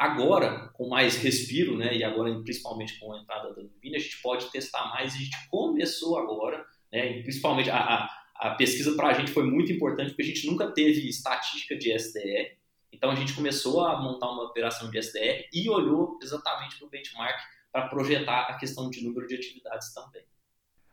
Agora, 0.00 0.70
com 0.72 0.88
mais 0.88 1.16
respiro, 1.16 1.76
né, 1.76 1.94
e 1.94 2.02
agora 2.02 2.32
principalmente 2.42 2.98
com 2.98 3.12
a 3.12 3.20
entrada 3.20 3.54
da 3.54 3.62
Nuvina, 3.62 3.98
a 3.98 4.00
gente 4.00 4.22
pode 4.22 4.50
testar 4.50 4.88
mais. 4.88 5.14
A 5.14 5.18
gente 5.18 5.36
começou 5.50 6.18
agora, 6.18 6.64
né, 6.90 7.20
principalmente 7.20 7.68
a, 7.68 7.76
a, 7.76 8.08
a 8.34 8.54
pesquisa 8.54 8.96
para 8.96 9.08
a 9.08 9.12
gente 9.12 9.30
foi 9.30 9.44
muito 9.44 9.70
importante 9.70 10.08
porque 10.12 10.22
a 10.22 10.24
gente 10.24 10.46
nunca 10.46 10.72
teve 10.72 11.06
estatística 11.06 11.76
de 11.76 11.92
SDR. 11.92 12.56
Então 12.92 13.10
a 13.10 13.14
gente 13.14 13.34
começou 13.34 13.84
a 13.84 14.00
montar 14.00 14.30
uma 14.30 14.44
operação 14.44 14.90
de 14.90 14.98
SDR 14.98 15.48
e 15.52 15.68
olhou 15.68 16.18
exatamente 16.22 16.76
para 16.78 16.86
o 16.86 16.90
benchmark 16.90 17.38
para 17.72 17.88
projetar 17.88 18.42
a 18.42 18.54
questão 18.54 18.90
de 18.90 19.04
número 19.04 19.26
de 19.26 19.36
atividades 19.36 19.94
também. 19.94 20.24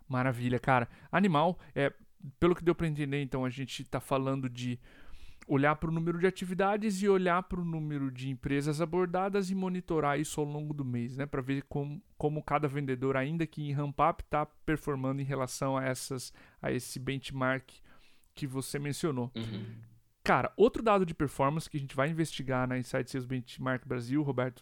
Maravilha, 0.07 0.59
cara. 0.59 0.87
Animal, 1.11 1.59
é, 1.75 1.91
pelo 2.39 2.55
que 2.55 2.63
deu 2.63 2.75
para 2.75 2.87
entender, 2.87 3.21
então 3.21 3.43
a 3.43 3.49
gente 3.49 3.81
está 3.81 3.99
falando 3.99 4.49
de 4.49 4.79
olhar 5.47 5.75
para 5.77 5.89
o 5.89 5.93
número 5.93 6.19
de 6.19 6.27
atividades 6.27 7.01
e 7.01 7.07
olhar 7.07 7.41
para 7.43 7.59
o 7.59 7.65
número 7.65 8.11
de 8.11 8.29
empresas 8.29 8.81
abordadas 8.81 9.49
e 9.49 9.55
monitorar 9.55 10.19
isso 10.19 10.41
ao 10.41 10.45
longo 10.45 10.73
do 10.73 10.83
mês, 10.83 11.15
né, 11.15 11.25
para 11.25 11.41
ver 11.41 11.63
como, 11.69 12.01
como 12.17 12.43
cada 12.43 12.67
vendedor, 12.67 13.15
ainda 13.15 13.47
que 13.47 13.63
em 13.63 13.71
ramp 13.71 13.97
up, 13.99 14.21
está 14.21 14.45
performando 14.45 15.21
em 15.21 15.25
relação 15.25 15.77
a 15.77 15.85
essas 15.85 16.33
a 16.61 16.71
esse 16.71 16.99
benchmark 16.99 17.71
que 18.35 18.45
você 18.45 18.77
mencionou. 18.77 19.31
Uhum. 19.35 19.65
Cara, 20.27 20.51
outro 20.57 20.83
dado 20.83 21.05
de 21.05 21.13
performance 21.13 21.69
que 21.69 21.77
a 21.77 21.79
gente 21.79 21.95
vai 21.95 22.09
investigar 22.09 22.67
na 22.67 22.77
Insight 22.77 23.09
Sales 23.09 23.25
Benchmark 23.25 23.87
Brasil, 23.87 24.21
Roberto, 24.21 24.61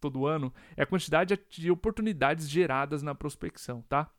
todo 0.00 0.26
ano, 0.26 0.50
é 0.74 0.84
a 0.84 0.86
quantidade 0.86 1.38
de 1.50 1.70
oportunidades 1.70 2.48
geradas 2.48 3.02
na 3.02 3.14
prospecção, 3.14 3.82
tá? 3.82 4.10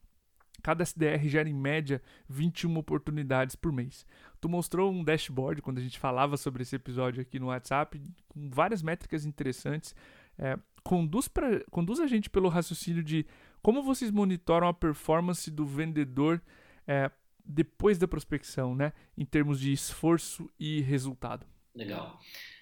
Cada 0.62 0.84
SDR 0.84 1.28
gera 1.28 1.50
em 1.50 1.54
média 1.54 2.00
21 2.30 2.78
oportunidades 2.78 3.56
por 3.56 3.72
mês. 3.72 4.06
Tu 4.40 4.48
mostrou 4.48 4.92
um 4.92 5.04
dashboard 5.04 5.64
quando 5.64 5.80
a 5.80 5.82
gente 5.82 5.98
falava 5.98 6.38
sobre 6.38 6.62
esse 6.62 6.76
episódio 6.76 7.24
aqui 7.24 7.40
no 7.40 7.48
WhatsApp, 7.48 8.00
com 8.30 8.48
várias 8.52 8.84
métricas 8.84 9.26
interessantes. 9.26 9.96
É, 10.38 10.60
conduz, 10.84 11.28
pra, 11.28 11.60
conduz 11.72 12.00
a 12.00 12.06
gente 12.06 12.30
pelo 12.30 12.50
raciocínio 12.50 13.04
de 13.04 13.26
como 13.64 13.82
vocês 13.82 14.12
monitoram 14.12 14.68
a 14.68 14.74
performance 14.76 15.50
do 15.50 15.66
vendedor 15.66 16.40
é, 16.86 17.10
depois 17.46 17.98
da 17.98 18.08
prospecção, 18.08 18.76
né? 18.76 18.94
Em 19.18 19.26
termos 19.26 19.60
de 19.60 19.72
esforço 19.72 20.50
e 20.60 20.82
resultado. 20.82 21.46
Legal. 21.76 22.20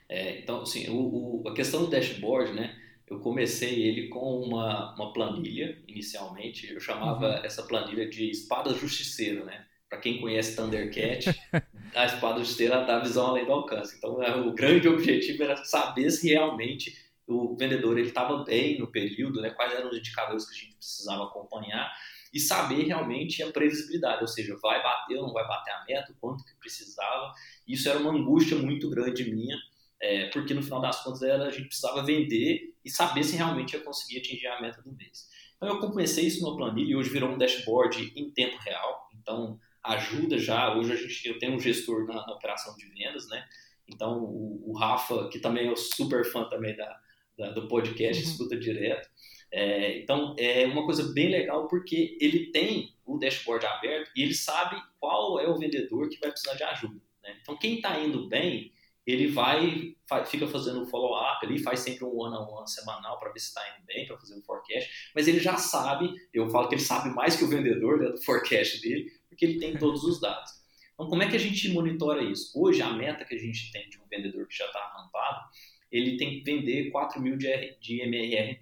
É, 0.07 0.39
então, 0.39 0.61
assim, 0.61 0.89
o, 0.89 1.43
o, 1.43 1.47
a 1.47 1.53
questão 1.53 1.85
do 1.85 1.89
dashboard, 1.89 2.53
né? 2.53 2.75
eu 3.09 3.19
comecei 3.19 3.81
ele 3.83 4.07
com 4.07 4.41
uma, 4.41 4.93
uma 4.95 5.11
planilha, 5.11 5.77
inicialmente. 5.87 6.71
Eu 6.71 6.79
chamava 6.79 7.39
uhum. 7.39 7.45
essa 7.45 7.63
planilha 7.63 8.07
de 8.07 8.29
espada 8.29 8.73
justiceira, 8.73 9.43
né? 9.43 9.65
Para 9.89 9.97
quem 9.97 10.21
conhece 10.21 10.55
Thundercat, 10.55 11.35
a 11.95 12.05
espada 12.05 12.39
justiceira 12.39 12.85
dá 12.85 12.99
visão 12.99 13.27
além 13.27 13.45
do 13.45 13.51
alcance. 13.51 13.95
Então, 13.97 14.21
é, 14.21 14.35
o 14.35 14.53
grande 14.53 14.87
objetivo 14.87 15.41
era 15.41 15.55
saber 15.57 16.11
se 16.11 16.29
realmente 16.29 16.95
o 17.25 17.55
vendedor 17.55 17.97
ele 17.97 18.09
estava 18.09 18.43
bem 18.43 18.77
no 18.77 18.87
período, 18.87 19.41
né? 19.41 19.49
quais 19.49 19.73
eram 19.73 19.89
os 19.89 19.97
indicadores 19.97 20.45
que 20.45 20.53
a 20.53 20.57
gente 20.57 20.75
precisava 20.75 21.23
acompanhar 21.23 21.91
e 22.33 22.39
saber 22.39 22.83
realmente 22.83 23.41
a 23.41 23.51
previsibilidade, 23.51 24.21
ou 24.21 24.27
seja, 24.27 24.55
vai 24.61 24.81
bater 24.81 25.17
ou 25.17 25.27
não 25.27 25.33
vai 25.33 25.47
bater 25.47 25.71
a 25.71 25.85
meta, 25.85 26.15
quanto 26.19 26.43
que 26.43 26.55
precisava. 26.59 27.33
Isso 27.67 27.89
era 27.89 27.99
uma 27.99 28.11
angústia 28.11 28.57
muito 28.57 28.89
grande 28.89 29.31
minha, 29.31 29.57
é, 30.01 30.29
porque 30.29 30.53
no 30.53 30.61
final 30.61 30.81
das 30.81 31.03
contas 31.03 31.21
era, 31.21 31.47
a 31.47 31.51
gente 31.51 31.67
precisava 31.67 32.03
vender 32.03 32.73
e 32.85 32.89
saber 32.89 33.23
se 33.23 33.35
realmente 33.35 33.73
ia 33.73 33.81
conseguir 33.81 34.19
atingir 34.19 34.47
a 34.47 34.61
meta 34.61 34.81
do 34.81 34.95
mês. 34.95 35.27
Então 35.57 35.69
eu 35.69 35.79
comecei 35.79 36.25
isso 36.25 36.41
no 36.41 36.55
planilha 36.55 36.91
e 36.91 36.95
hoje 36.95 37.09
virou 37.09 37.29
um 37.29 37.37
dashboard 37.37 38.13
em 38.15 38.31
tempo 38.31 38.57
real, 38.57 39.09
então 39.13 39.59
ajuda 39.83 40.37
já, 40.37 40.73
hoje 40.75 40.93
a 40.93 40.95
gente, 40.95 41.27
eu 41.27 41.39
tenho 41.39 41.55
um 41.55 41.59
gestor 41.59 42.05
na, 42.05 42.13
na 42.25 42.33
operação 42.33 42.75
de 42.77 42.85
vendas, 42.87 43.27
né, 43.27 43.45
então 43.87 44.19
o, 44.19 44.69
o, 44.69 44.73
Rafa, 44.77 45.27
que 45.29 45.39
também 45.39 45.69
é 45.69 45.75
super 45.75 46.23
fã 46.25 46.45
também 46.45 46.75
da, 46.75 46.99
da 47.37 47.51
do 47.51 47.67
podcast, 47.67 48.23
uhum. 48.23 48.29
escuta 48.29 48.57
direto, 48.57 49.09
é, 49.51 49.99
então 49.99 50.35
é 50.37 50.65
uma 50.65 50.85
coisa 50.85 51.11
bem 51.13 51.29
legal 51.29 51.67
porque 51.67 52.17
ele 52.21 52.51
tem 52.51 52.93
o 53.05 53.17
dashboard 53.17 53.65
aberto 53.65 54.11
e 54.15 54.21
ele 54.21 54.33
sabe 54.33 54.81
qual 54.99 55.39
é 55.39 55.47
o 55.47 55.57
vendedor 55.57 56.07
que 56.09 56.19
vai 56.19 56.29
precisar 56.29 56.55
de 56.55 56.63
ajuda. 56.63 57.01
Né? 57.23 57.37
Então 57.41 57.57
quem 57.57 57.75
está 57.75 57.99
indo 57.99 58.27
bem, 58.27 58.71
ele 59.05 59.27
vai, 59.27 59.95
fica 60.27 60.47
fazendo 60.47 60.81
um 60.81 60.85
follow-up 60.85 61.43
ali, 61.43 61.57
faz 61.57 61.79
sempre 61.79 62.05
um 62.05 62.15
one-on-one 62.15 62.69
semanal 62.69 63.17
para 63.19 63.31
ver 63.31 63.39
se 63.39 63.47
está 63.47 63.61
indo 63.75 63.85
bem, 63.85 64.05
para 64.05 64.17
fazer 64.19 64.35
um 64.35 64.43
forecast, 64.43 65.11
mas 65.15 65.27
ele 65.27 65.39
já 65.39 65.57
sabe, 65.57 66.13
eu 66.31 66.47
falo 66.49 66.67
que 66.67 66.75
ele 66.75 66.81
sabe 66.81 67.09
mais 67.15 67.35
que 67.35 67.43
o 67.43 67.49
vendedor 67.49 67.99
né, 67.99 68.09
do 68.09 68.23
forecast 68.23 68.79
dele, 68.81 69.11
porque 69.27 69.45
ele 69.45 69.59
tem 69.59 69.75
todos 69.77 70.03
os 70.03 70.21
dados. 70.21 70.59
Então, 70.93 71.07
como 71.07 71.23
é 71.23 71.29
que 71.29 71.35
a 71.35 71.39
gente 71.39 71.69
monitora 71.69 72.21
isso? 72.21 72.51
Hoje, 72.53 72.81
a 72.81 72.91
meta 72.91 73.25
que 73.25 73.33
a 73.33 73.37
gente 73.37 73.71
tem 73.71 73.89
de 73.89 73.97
um 73.97 74.07
vendedor 74.07 74.45
que 74.47 74.55
já 74.55 74.65
está 74.65 74.85
rampado, 74.95 75.45
ele 75.89 76.17
tem 76.17 76.29
que 76.29 76.43
vender 76.43 76.91
4 76.91 77.21
mil 77.21 77.37
de, 77.37 77.77
de 77.79 78.01
MRR. 78.01 78.59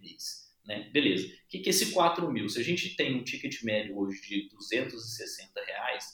Né? 0.68 0.90
Beleza. 0.92 1.26
O 1.26 1.48
que, 1.48 1.60
que 1.60 1.70
é 1.70 1.72
esse 1.72 1.92
4 1.92 2.30
mil? 2.30 2.50
Se 2.50 2.60
a 2.60 2.64
gente 2.64 2.96
tem 2.96 3.16
um 3.16 3.24
ticket 3.24 3.64
médio 3.64 3.98
hoje 3.98 4.22
de 4.22 4.50
260 4.50 5.64
reais, 5.66 6.06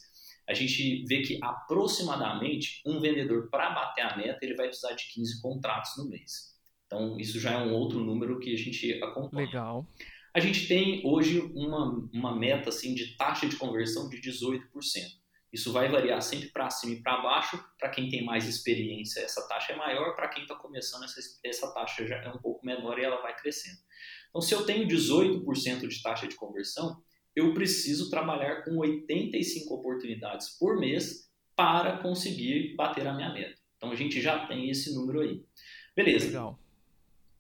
a 0.48 0.53
gente 0.53 1.03
vê 1.05 1.22
que 1.24 1.39
aproximadamente 1.41 2.81
um 2.86 3.00
vendedor, 3.00 3.50
para 3.50 3.72
bater 3.72 4.01
a 4.01 4.15
meta, 4.15 4.39
ele 4.43 4.55
vai 4.55 4.67
precisar 4.67 4.93
de 4.93 5.12
15 5.12 5.41
contratos 5.41 5.98
no 5.98 6.07
mês. 6.07 6.53
Então, 6.86 7.19
isso 7.19 7.39
já 7.39 7.53
é 7.53 7.57
um 7.57 7.74
outro 7.74 8.00
número 8.00 8.39
que 8.39 8.53
a 8.53 8.57
gente 8.57 9.01
acompanha. 9.01 9.48
Legal. 9.48 9.88
A 10.33 10.39
gente 10.39 10.67
tem 10.67 11.01
hoje 11.03 11.39
uma, 11.55 12.07
uma 12.13 12.36
meta 12.36 12.69
assim, 12.69 12.93
de 12.93 13.15
taxa 13.15 13.48
de 13.48 13.55
conversão 13.55 14.10
de 14.10 14.22
18%. 14.22 14.62
Isso 15.53 15.72
vai 15.72 15.88
variar 15.88 16.19
sempre 16.22 16.50
para 16.50 16.69
cima 16.72 16.93
e 16.93 17.01
para 17.01 17.22
baixo. 17.22 17.63
Para 17.79 17.89
quem 17.89 18.10
tem 18.10 18.25
mais 18.25 18.48
experiência, 18.48 19.19
essa 19.19 19.48
taxa 19.48 19.74
é 19.74 19.75
maior. 19.75 20.15
Para 20.15 20.27
quem 20.29 20.43
está 20.43 20.55
começando, 20.55 21.03
essa, 21.03 21.19
essa 21.43 21.72
taxa 21.74 22.07
já 22.07 22.15
é 22.15 22.29
um 22.29 22.39
pouco 22.39 22.65
menor 22.65 22.98
e 22.98 23.03
ela 23.03 23.22
vai 23.22 23.36
crescendo. 23.36 23.77
Então, 24.29 24.41
se 24.41 24.53
eu 24.53 24.65
tenho 24.65 24.88
18% 24.88 25.88
de 25.88 26.01
taxa 26.01 26.27
de 26.27 26.36
conversão, 26.36 27.03
eu 27.36 27.53
preciso 27.53 28.10
trabalhar 28.10 28.63
com 28.63 28.77
85 28.77 29.74
oportunidades 29.74 30.57
por 30.57 30.79
mês 30.79 31.29
para 31.55 31.98
conseguir 31.98 32.75
bater 32.75 33.07
a 33.07 33.13
minha 33.13 33.31
meta. 33.31 33.60
Então 33.77 33.91
a 33.91 33.95
gente 33.95 34.22
já 34.22 34.48
tem 34.48 34.69
esse 34.69 34.93
número 34.93 35.22
aí. 35.22 35.43
Beleza. 35.95 36.27
Legal. 36.27 36.60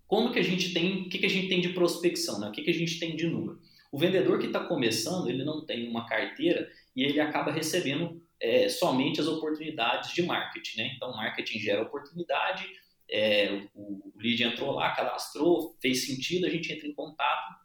Como 0.07 0.31
que 0.31 0.39
a 0.39 0.43
gente 0.43 0.73
tem, 0.73 1.03
o 1.03 1.09
que, 1.09 1.17
que 1.17 1.25
a 1.25 1.29
gente 1.29 1.47
tem 1.47 1.61
de 1.61 1.69
prospecção, 1.69 2.39
né? 2.39 2.49
O 2.49 2.51
que, 2.51 2.61
que 2.61 2.69
a 2.69 2.73
gente 2.73 2.99
tem 2.99 3.15
de 3.15 3.27
número? 3.27 3.59
O 3.91 3.97
vendedor 3.97 4.39
que 4.39 4.47
está 4.47 4.59
começando, 4.65 5.29
ele 5.29 5.43
não 5.43 5.65
tem 5.65 5.87
uma 5.87 6.05
carteira 6.05 6.69
e 6.95 7.03
ele 7.03 7.19
acaba 7.19 7.51
recebendo 7.51 8.21
é, 8.39 8.67
somente 8.69 9.21
as 9.21 9.27
oportunidades 9.27 10.13
de 10.13 10.21
marketing, 10.23 10.77
né? 10.77 10.93
Então, 10.95 11.15
marketing 11.15 11.59
gera 11.59 11.81
oportunidade, 11.81 12.67
é, 13.09 13.67
o, 13.73 14.09
o 14.09 14.13
lead 14.17 14.43
entrou 14.43 14.71
lá, 14.71 14.91
cadastrou, 14.91 15.77
fez 15.81 16.05
sentido, 16.05 16.45
a 16.45 16.49
gente 16.49 16.71
entra 16.71 16.87
em 16.87 16.93
contato 16.93 17.63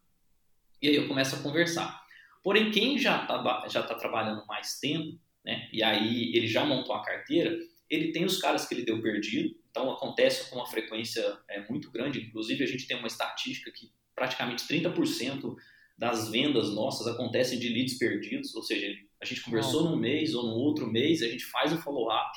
e 0.81 0.89
aí 0.89 0.95
eu 0.95 1.09
começo 1.09 1.37
a 1.37 1.43
conversar. 1.43 2.01
Porém, 2.43 2.71
quem 2.71 2.99
já 2.99 3.23
está 3.23 3.69
já 3.69 3.83
tá 3.83 3.95
trabalhando 3.95 4.47
mais 4.47 4.79
tempo, 4.79 5.19
né, 5.45 5.69
e 5.73 5.83
aí 5.83 6.35
ele 6.35 6.47
já 6.47 6.65
montou 6.65 6.95
a 6.95 7.03
carteira, 7.03 7.57
ele 7.91 8.13
tem 8.13 8.25
os 8.25 8.39
caras 8.39 8.67
que 8.67 8.75
ele 8.75 8.85
deu 8.85 9.03
perdido, 9.03 9.57
então 9.71 9.91
acontece 9.91 10.49
com 10.49 10.57
uma 10.57 10.67
frequência 10.67 11.39
é, 11.49 11.67
muito 11.69 11.91
grande. 11.91 12.21
Inclusive, 12.21 12.63
a 12.63 12.67
gente 12.67 12.87
tem 12.87 12.97
uma 12.97 13.07
estatística 13.07 13.71
que 13.73 13.91
praticamente 14.15 14.65
30% 14.65 15.57
das 15.97 16.31
vendas 16.31 16.73
nossas 16.75 17.07
acontecem 17.07 17.59
de 17.59 17.69
leads 17.69 17.99
perdidos, 17.99 18.55
ou 18.55 18.63
seja, 18.63 18.95
a 19.21 19.25
gente 19.25 19.43
conversou 19.43 19.85
num 19.85 19.97
mês 19.97 20.35
ou 20.35 20.45
no 20.45 20.55
outro 20.55 20.87
mês, 20.87 21.23
a 21.23 21.29
gente 21.29 21.45
faz 21.47 21.73
o 21.73 21.79
follow-up, 21.79 22.31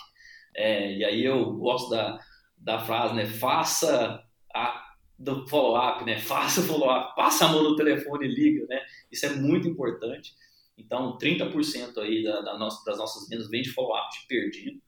é, 0.55 0.97
e 0.97 1.05
aí 1.05 1.23
eu 1.23 1.53
gosto 1.53 1.89
da, 1.89 2.19
da 2.57 2.79
frase, 2.79 3.15
né, 3.15 3.25
faça 3.25 4.23
a 4.53 4.91
do 5.21 5.47
follow-up, 5.47 6.03
né? 6.03 6.17
Faça 6.19 6.61
o 6.61 6.63
follow-up, 6.63 7.15
passa 7.15 7.45
a 7.45 7.49
mão 7.49 7.63
no 7.63 7.75
telefone 7.75 8.25
e 8.25 8.33
liga, 8.33 8.65
né? 8.67 8.81
Isso 9.11 9.25
é 9.25 9.35
muito 9.35 9.67
importante. 9.67 10.33
Então, 10.77 11.17
30% 11.17 11.97
aí 11.99 12.23
da, 12.23 12.41
da 12.41 12.57
nossa, 12.57 12.83
das 12.83 12.97
nossas 12.97 13.29
vendas 13.29 13.49
vem 13.49 13.61
de 13.61 13.69
follow-up 13.69 14.09
de 14.19 14.25
perdido. 14.27 14.81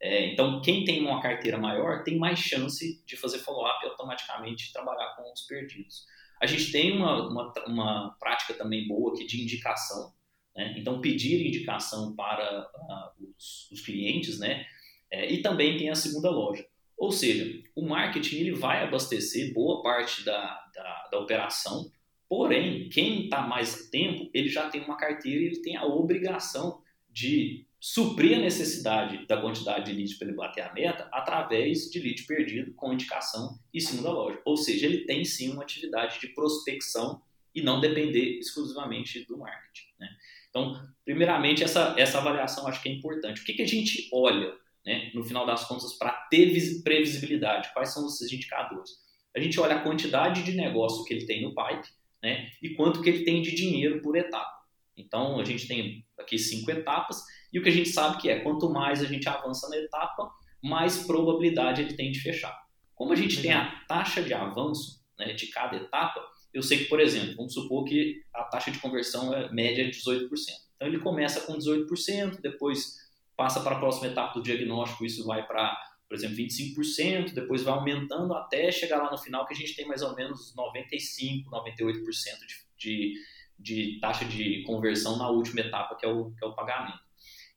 É, 0.00 0.32
então, 0.32 0.60
quem 0.60 0.84
tem 0.84 1.00
uma 1.00 1.20
carteira 1.20 1.58
maior 1.58 2.04
tem 2.04 2.18
mais 2.18 2.38
chance 2.38 3.02
de 3.04 3.16
fazer 3.16 3.38
follow-up 3.38 3.84
e 3.84 3.88
automaticamente 3.88 4.72
trabalhar 4.72 5.16
com 5.16 5.32
os 5.32 5.42
perdidos. 5.42 6.04
A 6.40 6.46
gente 6.46 6.70
tem 6.70 6.96
uma, 6.96 7.28
uma, 7.28 7.52
uma 7.66 8.16
prática 8.20 8.54
também 8.54 8.86
boa 8.86 9.12
aqui 9.12 9.26
de 9.26 9.42
indicação. 9.42 10.12
Né? 10.58 10.74
Então, 10.76 11.00
pedir 11.00 11.46
indicação 11.46 12.16
para 12.16 12.62
uh, 12.62 13.32
os, 13.36 13.70
os, 13.70 13.80
clientes, 13.80 14.40
né? 14.40 14.66
É, 15.08 15.32
e 15.32 15.40
também 15.40 15.76
tem 15.76 15.88
a 15.88 15.94
segunda 15.94 16.30
loja. 16.30 16.66
Ou 16.96 17.12
seja, 17.12 17.62
o 17.76 17.88
marketing 17.88 18.38
ele 18.38 18.52
vai 18.54 18.82
abastecer 18.82 19.54
boa 19.54 19.84
parte 19.84 20.24
da, 20.24 20.60
da, 20.74 21.08
da 21.12 21.18
operação, 21.20 21.88
porém, 22.28 22.88
quem 22.88 23.24
está 23.24 23.40
mais 23.40 23.88
tempo, 23.88 24.28
ele 24.34 24.48
já 24.48 24.68
tem 24.68 24.82
uma 24.82 24.96
carteira 24.96 25.40
e 25.40 25.46
ele 25.46 25.62
tem 25.62 25.76
a 25.76 25.86
obrigação 25.86 26.82
de 27.08 27.64
suprir 27.80 28.36
a 28.36 28.40
necessidade 28.40 29.24
da 29.28 29.40
quantidade 29.40 29.86
de 29.86 29.96
lead 29.96 30.16
para 30.16 30.26
ele 30.26 30.36
bater 30.36 30.62
a 30.62 30.74
meta 30.74 31.08
através 31.12 31.88
de 31.88 32.00
lead 32.00 32.24
perdido 32.24 32.74
com 32.74 32.92
indicação 32.92 33.56
em 33.72 33.78
cima 33.78 34.02
da 34.02 34.10
loja. 34.10 34.42
Ou 34.44 34.56
seja, 34.56 34.86
ele 34.86 35.04
tem 35.04 35.24
sim 35.24 35.52
uma 35.52 35.62
atividade 35.62 36.18
de 36.18 36.26
prospecção 36.34 37.22
e 37.54 37.62
não 37.62 37.80
depender 37.80 38.40
exclusivamente 38.40 39.24
do 39.24 39.38
marketing. 39.38 39.86
Né? 40.00 40.08
Então, 40.50 40.80
primeiramente, 41.04 41.62
essa, 41.62 41.94
essa 41.98 42.18
avaliação 42.18 42.66
acho 42.66 42.82
que 42.82 42.88
é 42.88 42.92
importante. 42.92 43.40
O 43.40 43.44
que, 43.44 43.54
que 43.54 43.62
a 43.62 43.66
gente 43.66 44.08
olha 44.12 44.52
né, 44.88 45.10
no 45.14 45.22
final 45.22 45.44
das 45.44 45.66
contas, 45.66 45.92
para 45.98 46.12
ter 46.30 46.50
previsibilidade. 46.82 47.70
Quais 47.74 47.92
são 47.92 48.06
esses 48.06 48.32
indicadores? 48.32 48.90
A 49.36 49.40
gente 49.40 49.60
olha 49.60 49.76
a 49.76 49.82
quantidade 49.82 50.42
de 50.42 50.52
negócio 50.52 51.04
que 51.04 51.12
ele 51.12 51.26
tem 51.26 51.42
no 51.42 51.54
pipe 51.54 51.88
né, 52.22 52.48
e 52.62 52.70
quanto 52.70 53.02
que 53.02 53.10
ele 53.10 53.22
tem 53.22 53.42
de 53.42 53.54
dinheiro 53.54 54.00
por 54.00 54.16
etapa. 54.16 54.56
Então, 54.96 55.38
a 55.38 55.44
gente 55.44 55.68
tem 55.68 56.06
aqui 56.18 56.38
cinco 56.38 56.70
etapas 56.70 57.22
e 57.52 57.58
o 57.58 57.62
que 57.62 57.68
a 57.68 57.72
gente 57.72 57.90
sabe 57.90 58.20
que 58.20 58.30
é, 58.30 58.40
quanto 58.40 58.70
mais 58.70 59.02
a 59.02 59.06
gente 59.06 59.28
avança 59.28 59.68
na 59.68 59.76
etapa, 59.76 60.32
mais 60.62 61.04
probabilidade 61.06 61.82
ele 61.82 61.94
tem 61.94 62.10
de 62.10 62.20
fechar. 62.20 62.58
Como 62.94 63.12
a 63.12 63.16
gente 63.16 63.42
tem 63.42 63.52
a 63.52 63.84
taxa 63.86 64.22
de 64.22 64.32
avanço 64.32 65.04
né, 65.18 65.34
de 65.34 65.48
cada 65.48 65.76
etapa, 65.76 66.20
eu 66.52 66.62
sei 66.62 66.78
que, 66.78 66.84
por 66.84 67.00
exemplo, 67.00 67.36
vamos 67.36 67.52
supor 67.52 67.84
que 67.84 68.22
a 68.34 68.44
taxa 68.44 68.70
de 68.70 68.78
conversão 68.78 69.34
é 69.34 69.52
média 69.52 69.84
de 69.84 69.98
18%. 69.98 70.28
Então, 70.76 70.88
ele 70.88 70.98
começa 70.98 71.40
com 71.42 71.58
18%, 71.58 72.40
depois 72.40 72.96
passa 73.36 73.60
para 73.60 73.76
a 73.76 73.78
próxima 73.78 74.08
etapa 74.08 74.34
do 74.34 74.42
diagnóstico, 74.42 75.04
isso 75.04 75.24
vai 75.24 75.46
para, 75.46 75.76
por 76.08 76.16
exemplo, 76.16 76.36
25%, 76.36 77.32
depois 77.32 77.62
vai 77.62 77.74
aumentando 77.74 78.34
até 78.34 78.70
chegar 78.72 78.98
lá 78.98 79.10
no 79.10 79.18
final 79.18 79.46
que 79.46 79.54
a 79.54 79.56
gente 79.56 79.76
tem 79.76 79.86
mais 79.86 80.02
ou 80.02 80.14
menos 80.14 80.54
95%, 80.56 81.44
98% 81.44 82.04
de, 82.46 82.54
de, 82.76 83.14
de 83.58 84.00
taxa 84.00 84.24
de 84.24 84.62
conversão 84.64 85.16
na 85.18 85.28
última 85.28 85.60
etapa, 85.60 85.94
que 85.96 86.06
é 86.06 86.08
o, 86.08 86.32
que 86.32 86.44
é 86.44 86.48
o 86.48 86.54
pagamento. 86.54 86.98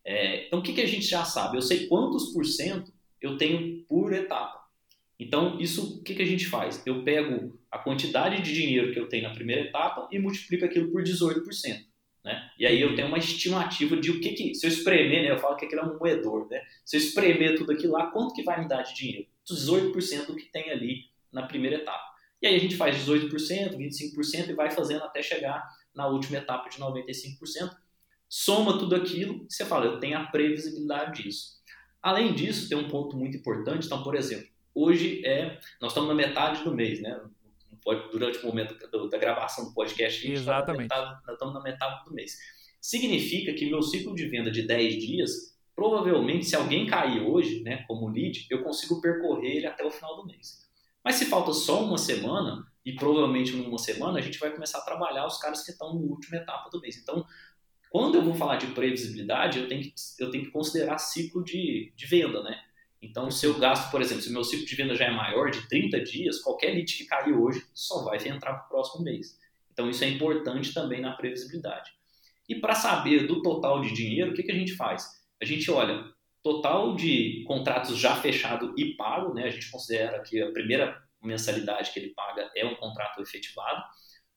É, 0.04 0.48
então, 0.48 0.60
o 0.60 0.64
que, 0.64 0.74
que 0.74 0.82
a 0.82 0.88
gente 0.88 1.06
já 1.06 1.24
sabe? 1.24 1.58
Eu 1.58 1.62
sei 1.62 1.88
quantos 1.88 2.34
por 2.34 2.46
cento 2.46 2.92
eu 3.22 3.38
tenho 3.38 3.84
por 3.86 4.14
etapa. 4.14 4.62
Então, 5.20 5.60
isso, 5.60 6.00
o 6.00 6.04
que, 6.04 6.16
que 6.16 6.24
a 6.24 6.26
gente 6.26 6.48
faz? 6.48 6.82
Eu 6.86 7.04
pego 7.04 7.61
a 7.72 7.80
quantidade 7.80 8.42
de 8.42 8.54
dinheiro 8.54 8.92
que 8.92 9.00
eu 9.00 9.08
tenho 9.08 9.24
na 9.24 9.34
primeira 9.34 9.62
etapa 9.62 10.08
e 10.12 10.20
multiplico 10.20 10.66
aquilo 10.66 10.92
por 10.92 11.02
18%. 11.02 11.86
Né? 12.24 12.52
E 12.60 12.68
aí 12.68 12.80
eu 12.80 12.96
tenho 12.96 13.08
uma 13.08 13.18
estimativa 13.18 13.98
de 13.98 14.12
o 14.12 14.20
que, 14.20 14.34
que 14.34 14.54
se 14.54 14.66
eu 14.66 14.70
espremer, 14.70 15.24
né, 15.24 15.32
eu 15.32 15.40
falo 15.40 15.56
que 15.56 15.66
aquilo 15.66 15.82
é 15.82 15.86
um 15.86 15.98
moedor, 15.98 16.48
né? 16.50 16.62
Se 16.86 16.96
eu 16.96 17.02
espremer 17.02 17.58
tudo 17.58 17.72
aquilo 17.72 17.94
lá, 17.94 18.12
quanto 18.12 18.36
que 18.36 18.44
vai 18.44 18.62
me 18.62 18.68
dar 18.68 18.84
de 18.84 18.94
dinheiro? 18.94 19.28
18% 19.50 20.28
do 20.28 20.36
que 20.36 20.52
tem 20.52 20.70
ali 20.70 21.06
na 21.32 21.44
primeira 21.44 21.78
etapa. 21.78 22.12
E 22.42 22.48
aí 22.48 22.56
a 22.56 22.60
gente 22.60 22.76
faz 22.76 22.96
18%, 22.98 23.76
25% 23.76 24.50
e 24.50 24.54
vai 24.54 24.70
fazendo 24.70 25.04
até 25.04 25.24
chegar 25.24 25.68
na 25.96 26.08
última 26.08 26.38
etapa 26.38 26.70
de 26.70 26.78
95%. 26.78 27.76
Soma 28.30 28.78
tudo 28.78 28.96
aquilo 28.96 29.46
e 29.50 29.54
você 29.54 29.66
fala, 29.66 29.86
eu 29.86 30.00
tenho 30.00 30.18
a 30.18 30.26
previsibilidade 30.26 31.24
disso. 31.24 31.60
Além 32.02 32.34
disso, 32.34 32.70
tem 32.70 32.78
um 32.78 32.88
ponto 32.88 33.18
muito 33.18 33.38
importante. 33.38 33.86
Então, 33.86 34.04
por 34.04 34.16
exemplo, 34.16 34.48
hoje 34.74 35.26
é, 35.26 35.60
nós 35.80 35.92
estamos 35.92 36.10
na 36.10 36.16
metade 36.16 36.64
do 36.64 36.74
mês, 36.74 37.02
né? 37.02 37.20
Durante 38.12 38.40
o 38.40 38.48
momento 38.48 38.76
da 39.10 39.18
gravação 39.18 39.66
do 39.66 39.74
podcast, 39.74 40.24
a 40.24 40.28
gente 40.28 40.40
está 40.40 40.66
na, 40.66 40.74
metade, 40.74 41.22
na 41.54 41.62
metade 41.62 42.06
do 42.06 42.14
mês. 42.14 42.38
Significa 42.80 43.54
que 43.54 43.70
meu 43.70 43.82
ciclo 43.82 44.16
de 44.16 44.28
venda 44.28 44.52
de 44.52 44.64
10 44.64 44.98
dias, 44.98 45.58
provavelmente, 45.76 46.46
se 46.46 46.56
alguém 46.56 46.86
cair 46.86 47.22
hoje, 47.22 47.62
né, 47.62 47.84
como 47.88 48.10
lead, 48.10 48.48
eu 48.50 48.64
consigo 48.64 49.02
percorrer 49.02 49.58
ele 49.58 49.68
até 49.68 49.86
o 49.86 49.92
final 49.92 50.16
do 50.16 50.26
mês. 50.26 50.68
Mas 51.04 51.16
se 51.16 51.26
falta 51.26 51.54
só 51.54 51.84
uma 51.84 51.98
semana, 51.98 52.66
e 52.86 52.94
provavelmente 52.94 53.56
numa 53.56 53.78
semana, 53.78 54.20
a 54.20 54.22
gente 54.22 54.40
vai 54.40 54.52
começar 54.52 54.80
a 54.80 54.86
trabalhar 54.86 55.26
os 55.26 55.38
caras 55.38 55.64
que 55.64 55.72
estão 55.72 55.94
na 55.94 56.00
última 56.02 56.38
etapa 56.38 56.70
do 56.70 56.80
mês. 56.80 56.98
Então, 56.98 57.26
quando 57.90 58.16
eu 58.16 58.24
vou 58.24 58.34
falar 58.34 58.58
de 58.58 58.68
previsibilidade, 58.68 59.60
eu 59.60 59.68
tenho 59.68 59.84
que, 59.84 59.94
eu 60.20 60.32
tenho 60.32 60.46
que 60.46 60.52
considerar 60.52 60.98
ciclo 60.98 61.44
de, 61.44 61.92
de 61.96 62.06
venda, 62.08 62.42
né? 62.42 62.60
Então, 63.02 63.32
se 63.32 63.46
eu 63.46 63.58
gasto, 63.58 63.90
por 63.90 64.02
exemplo, 64.02 64.22
se 64.22 64.30
o 64.30 64.34
meu 64.34 64.44
ciclo 64.44 64.66
de 64.66 64.76
venda 64.76 64.96
já 64.96 65.06
é 65.06 65.12
maior 65.12 65.50
de 65.50 65.68
30 65.68 66.02
dias, 66.02 66.40
qualquer 66.40 66.72
lead 66.72 66.94
que 66.94 67.06
cair 67.06 67.34
hoje 67.34 67.66
só 67.74 68.04
vai 68.04 68.18
entrar 68.28 68.54
para 68.54 68.66
o 68.66 68.70
próximo 68.70 69.04
mês. 69.04 69.40
Então, 69.72 69.90
isso 69.90 70.04
é 70.04 70.10
importante 70.10 70.74
também 70.74 71.02
na 71.02 71.14
previsibilidade. 71.14 71.92
E 72.48 72.56
para 72.56 72.76
saber 72.76 73.26
do 73.26 73.42
total 73.42 73.82
de 73.82 73.94
dinheiro, 73.94 74.32
o 74.32 74.34
que, 74.34 74.44
que 74.44 74.52
a 74.52 74.56
gente 74.56 74.76
faz? 74.76 75.08
A 75.42 75.46
gente 75.46 75.72
olha 75.72 76.06
total 76.44 76.96
de 76.96 77.44
contratos 77.48 77.98
já 77.98 78.16
fechado 78.16 78.74
e 78.78 78.96
pago, 78.96 79.34
né? 79.34 79.46
A 79.46 79.50
gente 79.50 79.72
considera 79.72 80.22
que 80.22 80.42
a 80.42 80.52
primeira 80.52 81.02
mensalidade 81.22 81.92
que 81.92 82.00
ele 82.00 82.14
paga 82.14 82.52
é 82.56 82.66
um 82.66 82.76
contrato 82.76 83.22
efetivado. 83.22 83.84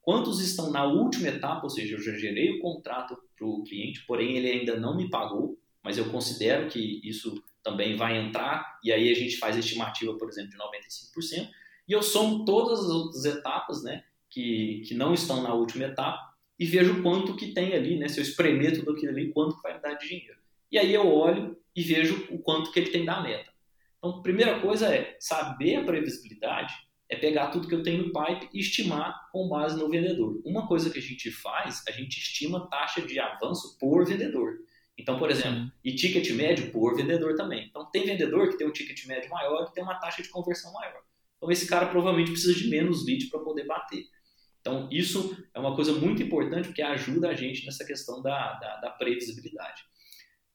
Quantos 0.01 0.41
estão 0.41 0.71
na 0.71 0.85
última 0.85 1.29
etapa, 1.29 1.65
ou 1.65 1.71
seja, 1.71 1.97
eu 1.97 2.01
já 2.01 2.13
gerei 2.13 2.51
o 2.51 2.61
contrato 2.61 3.17
para 3.37 3.47
o 3.47 3.63
cliente, 3.65 4.05
porém 4.07 4.37
ele 4.37 4.51
ainda 4.51 4.79
não 4.79 4.97
me 4.97 5.09
pagou, 5.09 5.59
mas 5.83 5.99
eu 5.99 6.11
considero 6.11 6.69
que 6.69 7.01
isso 7.03 7.43
também 7.65 7.97
vai 7.97 8.19
entrar, 8.19 8.79
e 8.85 8.93
aí 8.93 9.11
a 9.11 9.15
gente 9.15 9.39
faz 9.39 9.57
a 9.57 9.61
estimativa, 9.61 10.17
por 10.19 10.29
exemplo, 10.29 10.51
de 10.51 10.59
95%, 10.59 11.49
e 11.89 11.93
eu 11.93 12.03
somo 12.03 12.45
todas 12.45 12.81
as 12.81 12.91
outras 12.91 13.25
etapas, 13.25 13.83
né, 13.83 14.05
que, 14.31 14.83
que 14.87 14.95
não 14.95 15.15
estão 15.15 15.43
na 15.43 15.55
última 15.55 15.87
etapa, 15.87 16.21
e 16.59 16.67
vejo 16.67 17.03
quanto 17.03 17.35
que 17.35 17.53
tem 17.53 17.73
ali, 17.73 17.99
né, 17.99 18.07
se 18.07 18.21
eu 18.21 18.23
espremer 18.23 18.79
tudo 18.79 18.93
aquilo 18.93 19.11
ali, 19.11 19.33
quanto 19.33 19.61
vai 19.63 19.75
me 19.75 19.81
dar 19.81 19.95
de 19.95 20.07
dinheiro. 20.07 20.39
E 20.71 20.79
aí 20.79 20.93
eu 20.93 21.07
olho 21.07 21.57
e 21.75 21.83
vejo 21.83 22.29
o 22.31 22.39
quanto 22.39 22.71
que 22.71 22.79
ele 22.79 22.91
tem 22.91 23.05
da 23.05 23.23
meta. 23.23 23.51
Então, 23.99 24.23
primeira 24.23 24.61
coisa 24.61 24.95
é 24.95 25.17
saber 25.19 25.77
a 25.77 25.85
previsibilidade, 25.85 26.75
é 27.09 27.17
pegar 27.17 27.49
tudo 27.49 27.69
que 27.69 27.75
eu 27.75 27.83
tenho 27.83 28.07
no 28.07 28.13
pipe 28.13 28.49
e 28.53 28.61
estimar 28.61 29.29
com 29.33 29.49
base 29.49 29.79
no 29.79 29.89
vendedor. 29.89 30.41
Uma 30.45 30.67
coisa 30.67 30.91
que 30.91 30.99
a 30.99 31.03
gente 31.03 31.31
faz, 31.31 31.83
a 31.89 31.91
gente 31.91 32.19
estima 32.19 32.69
taxa 32.69 33.03
de 33.03 33.19
avanço 33.19 33.79
por 33.79 34.05
vendedor. 34.07 34.59
Então, 34.97 35.19
por 35.19 35.31
exemplo, 35.31 35.65
Sim. 35.65 35.73
e 35.85 35.95
ticket 35.95 36.31
médio 36.31 36.71
por 36.71 36.97
vendedor 36.97 37.35
também. 37.35 37.67
Então, 37.67 37.85
tem 37.91 38.05
vendedor 38.05 38.49
que 38.49 38.57
tem 38.57 38.67
um 38.67 38.73
ticket 38.73 39.07
médio 39.07 39.29
maior 39.31 39.67
que 39.67 39.75
tem 39.75 39.83
uma 39.83 39.99
taxa 39.99 40.23
de 40.23 40.29
conversão 40.29 40.73
maior. 40.73 41.03
Então, 41.37 41.51
esse 41.51 41.67
cara 41.67 41.87
provavelmente 41.87 42.31
precisa 42.31 42.55
de 42.55 42.69
menos 42.69 43.05
lead 43.05 43.27
para 43.27 43.41
poder 43.41 43.67
bater. 43.67 44.05
Então, 44.61 44.89
isso 44.91 45.37
é 45.53 45.61
uma 45.61 45.75
coisa 45.75 45.93
muito 45.93 46.23
importante 46.23 46.69
porque 46.69 46.81
ajuda 46.81 47.29
a 47.29 47.35
gente 47.35 47.67
nessa 47.67 47.85
questão 47.85 48.23
da, 48.23 48.55
da, 48.55 48.77
da 48.77 48.91
previsibilidade. 48.91 49.83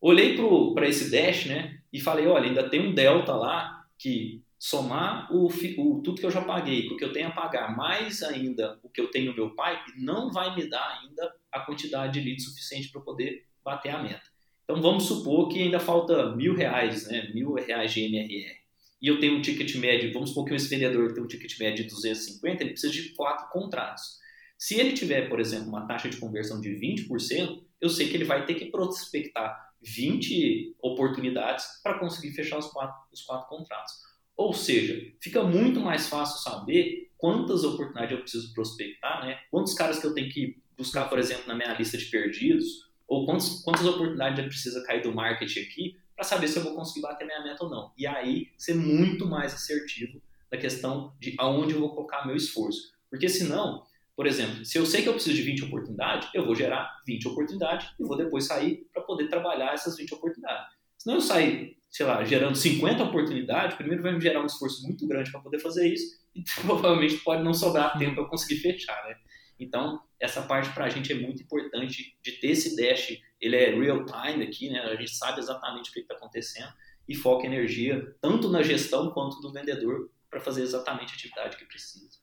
Olhei 0.02 0.38
para 0.74 0.88
esse 0.88 1.12
dash 1.12 1.46
né, 1.46 1.80
e 1.92 2.00
falei: 2.00 2.26
olha, 2.26 2.48
ainda 2.48 2.70
tem 2.70 2.80
um 2.80 2.94
delta 2.94 3.36
lá 3.36 3.86
que 3.98 4.42
somar 4.58 5.32
o, 5.32 5.48
o, 5.48 6.02
tudo 6.02 6.20
que 6.20 6.26
eu 6.26 6.32
já 6.32 6.42
paguei, 6.42 6.88
o 6.88 6.98
que 6.98 7.04
eu 7.04 7.14
tenho 7.14 7.28
a 7.28 7.32
pagar, 7.32 7.76
mais 7.76 8.24
ainda 8.24 8.80
o 8.82 8.90
que 8.90 9.00
eu 9.00 9.12
tenho 9.12 9.32
no 9.32 9.36
meu 9.36 9.50
pipe, 9.52 10.02
não 10.02 10.32
vai 10.32 10.56
me 10.56 10.70
dar 10.70 11.00
ainda 11.00 11.34
a 11.52 11.60
quantidade 11.62 12.14
de 12.14 12.26
leads 12.26 12.46
suficiente 12.46 12.92
para 12.92 13.02
poder 13.02 13.46
bater 13.64 13.90
a 13.90 14.02
meta. 14.02 14.29
Então 14.70 14.84
vamos 14.84 15.06
supor 15.06 15.50
que 15.50 15.64
ainda 15.64 15.80
falta 15.80 16.36
mil 16.36 16.54
reais, 16.54 17.08
né, 17.08 17.28
mil 17.34 17.54
reais 17.54 17.92
de 17.92 18.02
MRR. 18.02 18.56
E 19.02 19.08
eu 19.08 19.20
tenho 19.20 19.36
um 19.36 19.42
ticket 19.42 19.74
médio, 19.78 20.14
vamos 20.14 20.30
supor 20.30 20.46
que 20.46 20.54
esse 20.54 20.70
vendedor 20.70 21.12
tem 21.12 21.24
um 21.24 21.28
ticket 21.28 21.58
médio 21.58 21.86
de 21.86 21.90
250, 21.90 22.62
ele 22.62 22.72
precisa 22.74 22.94
de 22.94 23.10
quatro 23.16 23.50
contratos. 23.50 24.20
Se 24.60 24.80
ele 24.80 24.94
tiver, 24.94 25.28
por 25.28 25.40
exemplo, 25.40 25.70
uma 25.70 25.88
taxa 25.88 26.08
de 26.08 26.18
conversão 26.18 26.62
de 26.62 26.70
20%, 26.70 27.64
eu 27.82 27.90
sei 27.90 28.10
que 28.10 28.16
ele 28.16 28.26
vai 28.26 28.46
ter 28.46 28.54
que 28.54 28.66
prospectar 28.66 29.74
20 29.82 30.76
oportunidades 30.84 31.66
para 31.82 31.98
conseguir 31.98 32.36
fechar 32.36 32.60
os 32.60 32.68
quatro, 32.68 32.96
os 33.12 33.24
quatro 33.24 33.48
contratos. 33.50 33.94
Ou 34.38 34.54
seja, 34.54 35.02
fica 35.20 35.42
muito 35.42 35.80
mais 35.80 36.08
fácil 36.08 36.44
saber 36.44 37.10
quantas 37.18 37.64
oportunidades 37.64 38.12
eu 38.12 38.22
preciso 38.22 38.54
prospectar, 38.54 39.26
né? 39.26 39.40
quantos 39.50 39.74
caras 39.74 39.98
que 39.98 40.06
eu 40.06 40.14
tenho 40.14 40.30
que 40.30 40.62
buscar, 40.78 41.10
por 41.10 41.18
exemplo, 41.18 41.48
na 41.48 41.56
minha 41.56 41.74
lista 41.74 41.98
de 41.98 42.06
perdidos, 42.06 42.89
ou 43.10 43.26
quantos, 43.26 43.62
quantas 43.64 43.86
oportunidades 43.86 44.40
eu 44.40 44.46
preciso 44.46 44.84
cair 44.84 45.02
do 45.02 45.14
marketing 45.14 45.60
aqui 45.62 45.98
para 46.16 46.24
saber 46.24 46.48
se 46.48 46.58
eu 46.58 46.64
vou 46.64 46.76
conseguir 46.76 47.02
bater 47.02 47.26
minha 47.26 47.44
meta 47.44 47.64
ou 47.64 47.70
não. 47.70 47.92
E 47.98 48.06
aí 48.06 48.50
ser 48.58 48.76
muito 48.76 49.26
mais 49.26 49.54
assertivo 49.54 50.22
na 50.52 50.58
questão 50.58 51.14
de 51.20 51.34
aonde 51.40 51.74
eu 51.74 51.80
vou 51.80 51.90
colocar 51.90 52.26
meu 52.26 52.36
esforço. 52.36 52.94
Porque 53.10 53.28
senão, 53.28 53.84
por 54.16 54.28
exemplo, 54.28 54.64
se 54.64 54.78
eu 54.78 54.86
sei 54.86 55.02
que 55.02 55.10
eu 55.10 55.14
preciso 55.14 55.36
de 55.36 55.42
20 55.42 55.66
oportunidades, 55.66 56.30
eu 56.34 56.46
vou 56.46 56.54
gerar 56.54 57.02
20 57.08 57.28
oportunidades 57.30 57.90
e 58.00 58.04
vou 58.04 58.16
depois 58.16 58.46
sair 58.46 58.88
para 58.94 59.02
poder 59.02 59.28
trabalhar 59.28 59.74
essas 59.74 59.98
20 59.98 60.14
oportunidades. 60.14 60.68
Senão 60.98 61.18
eu 61.18 61.22
sair, 61.22 61.78
sei 61.90 62.06
lá, 62.06 62.24
gerando 62.24 62.56
50 62.56 63.04
oportunidades, 63.04 63.76
primeiro 63.76 64.04
vai 64.04 64.14
me 64.14 64.22
gerar 64.22 64.42
um 64.42 64.46
esforço 64.46 64.84
muito 64.84 65.08
grande 65.08 65.32
para 65.32 65.40
poder 65.40 65.60
fazer 65.60 65.92
isso 65.92 66.20
e 66.36 66.44
provavelmente 66.62 67.18
pode 67.18 67.44
não 67.44 67.54
sobrar 67.54 67.98
tempo 67.98 68.16
para 68.16 68.24
eu 68.24 68.28
conseguir 68.28 68.60
fechar, 68.60 69.04
né? 69.08 69.16
Então, 69.60 70.02
essa 70.20 70.42
parte 70.42 70.74
para 70.74 70.86
a 70.86 70.90
gente 70.90 71.12
é 71.12 71.16
muito 71.16 71.44
importante 71.44 72.18
de 72.24 72.32
ter 72.34 72.52
esse 72.52 72.76
dash, 72.76 73.20
ele 73.42 73.56
é 73.56 73.70
real 73.76 74.06
time 74.06 74.44
aqui, 74.44 74.70
né? 74.70 74.80
A 74.80 74.96
gente 74.96 75.16
sabe 75.16 75.40
exatamente 75.40 75.90
o 75.90 75.94
que 75.94 76.00
está 76.00 76.16
acontecendo 76.16 76.74
e 77.08 77.16
foca 77.16 77.46
energia 77.46 78.16
tanto 78.22 78.50
na 78.50 78.62
gestão 78.62 79.12
quanto 79.12 79.42
do 79.42 79.52
vendedor 79.52 80.10
para 80.30 80.40
fazer 80.40 80.62
exatamente 80.62 81.12
a 81.12 81.16
atividade 81.16 81.58
que 81.58 81.66
precisa. 81.66 82.20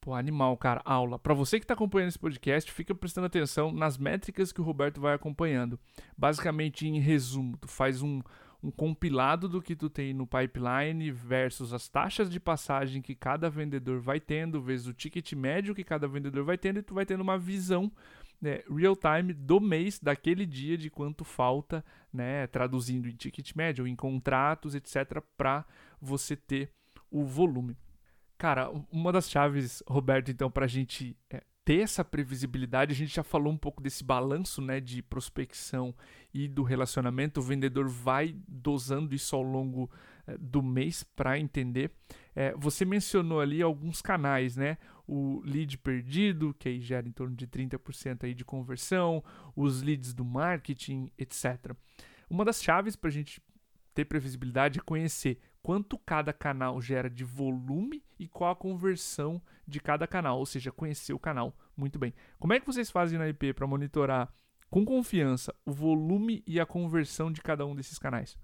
Pô, 0.00 0.14
animal, 0.14 0.56
cara, 0.56 0.80
aula. 0.84 1.18
Para 1.18 1.34
você 1.34 1.58
que 1.58 1.64
está 1.64 1.74
acompanhando 1.74 2.08
esse 2.08 2.18
podcast, 2.18 2.72
fica 2.72 2.94
prestando 2.94 3.26
atenção 3.26 3.70
nas 3.70 3.98
métricas 3.98 4.50
que 4.50 4.60
o 4.60 4.64
Roberto 4.64 4.98
vai 4.98 5.14
acompanhando. 5.14 5.78
Basicamente, 6.16 6.86
em 6.88 6.98
resumo, 6.98 7.56
tu 7.58 7.68
faz 7.68 8.00
um, 8.00 8.22
um 8.62 8.70
compilado 8.70 9.48
do 9.48 9.62
que 9.62 9.74
tu 9.74 9.88
tem 9.88 10.12
no 10.12 10.26
pipeline 10.26 11.10
versus 11.10 11.72
as 11.72 11.88
taxas 11.88 12.30
de 12.30 12.38
passagem 12.38 13.00
que 13.00 13.14
cada 13.14 13.48
vendedor 13.48 14.00
vai 14.00 14.20
tendo, 14.20 14.60
vezes 14.60 14.86
o 14.86 14.92
ticket 14.92 15.32
médio 15.32 15.74
que 15.74 15.84
cada 15.84 16.06
vendedor 16.06 16.44
vai 16.44 16.58
tendo, 16.58 16.78
e 16.78 16.82
tu 16.82 16.94
vai 16.94 17.06
tendo 17.06 17.22
uma 17.22 17.38
visão 17.38 17.90
né, 18.40 18.62
real 18.70 18.96
time 18.96 19.32
do 19.32 19.60
mês, 19.60 19.98
daquele 19.98 20.46
dia, 20.46 20.76
de 20.76 20.90
quanto 20.90 21.24
falta, 21.24 21.84
né, 22.12 22.46
traduzindo 22.46 23.08
em 23.08 23.14
ticket 23.14 23.54
médio, 23.54 23.86
em 23.86 23.94
contratos, 23.94 24.74
etc., 24.74 25.22
para 25.36 25.64
você 26.00 26.36
ter 26.36 26.70
o 27.10 27.24
volume. 27.24 27.76
Cara, 28.38 28.70
uma 28.90 29.12
das 29.12 29.28
chaves, 29.30 29.82
Roberto, 29.86 30.30
então, 30.30 30.50
para 30.50 30.64
a 30.64 30.68
gente 30.68 31.16
é, 31.28 31.42
ter 31.70 31.82
essa 31.82 32.04
previsibilidade, 32.04 32.92
a 32.92 32.96
gente 32.96 33.14
já 33.14 33.22
falou 33.22 33.52
um 33.52 33.56
pouco 33.56 33.80
desse 33.80 34.02
balanço 34.02 34.60
né, 34.60 34.80
de 34.80 35.00
prospecção 35.00 35.94
e 36.34 36.48
do 36.48 36.64
relacionamento. 36.64 37.38
O 37.38 37.44
vendedor 37.44 37.88
vai 37.88 38.34
dosando 38.48 39.14
isso 39.14 39.36
ao 39.36 39.42
longo 39.42 39.88
é, 40.26 40.36
do 40.36 40.64
mês 40.64 41.04
para 41.04 41.38
entender. 41.38 41.92
É, 42.34 42.52
você 42.56 42.84
mencionou 42.84 43.38
ali 43.38 43.62
alguns 43.62 44.02
canais, 44.02 44.56
né? 44.56 44.78
O 45.06 45.42
lead 45.44 45.78
perdido, 45.78 46.52
que 46.58 46.68
aí 46.68 46.80
gera 46.80 47.06
em 47.06 47.12
torno 47.12 47.36
de 47.36 47.46
30% 47.46 48.24
aí 48.24 48.34
de 48.34 48.44
conversão, 48.44 49.22
os 49.54 49.80
leads 49.80 50.12
do 50.12 50.24
marketing, 50.24 51.08
etc. 51.16 51.72
Uma 52.28 52.44
das 52.44 52.60
chaves 52.60 52.96
para 52.96 53.10
a 53.10 53.12
gente 53.12 53.40
ter 53.94 54.06
previsibilidade 54.06 54.80
é 54.80 54.82
conhecer 54.82 55.38
quanto 55.62 55.98
cada 55.98 56.32
canal 56.32 56.80
gera 56.80 57.08
de 57.08 57.24
volume 57.24 58.02
e 58.18 58.26
qual 58.26 58.52
a 58.52 58.56
conversão 58.56 59.40
de 59.66 59.80
cada 59.80 60.06
canal, 60.06 60.38
ou 60.38 60.46
seja, 60.46 60.72
conhecer 60.72 61.12
o 61.12 61.18
canal 61.18 61.54
muito 61.76 61.98
bem. 61.98 62.12
Como 62.38 62.52
é 62.52 62.60
que 62.60 62.66
vocês 62.66 62.90
fazem 62.90 63.18
na 63.18 63.28
IP 63.28 63.52
para 63.52 63.66
monitorar 63.66 64.32
com 64.68 64.84
confiança 64.84 65.54
o 65.64 65.72
volume 65.72 66.42
e 66.46 66.60
a 66.60 66.66
conversão 66.66 67.30
de 67.30 67.40
cada 67.40 67.66
um 67.66 67.74
desses 67.74 67.98
canais? 67.98 68.38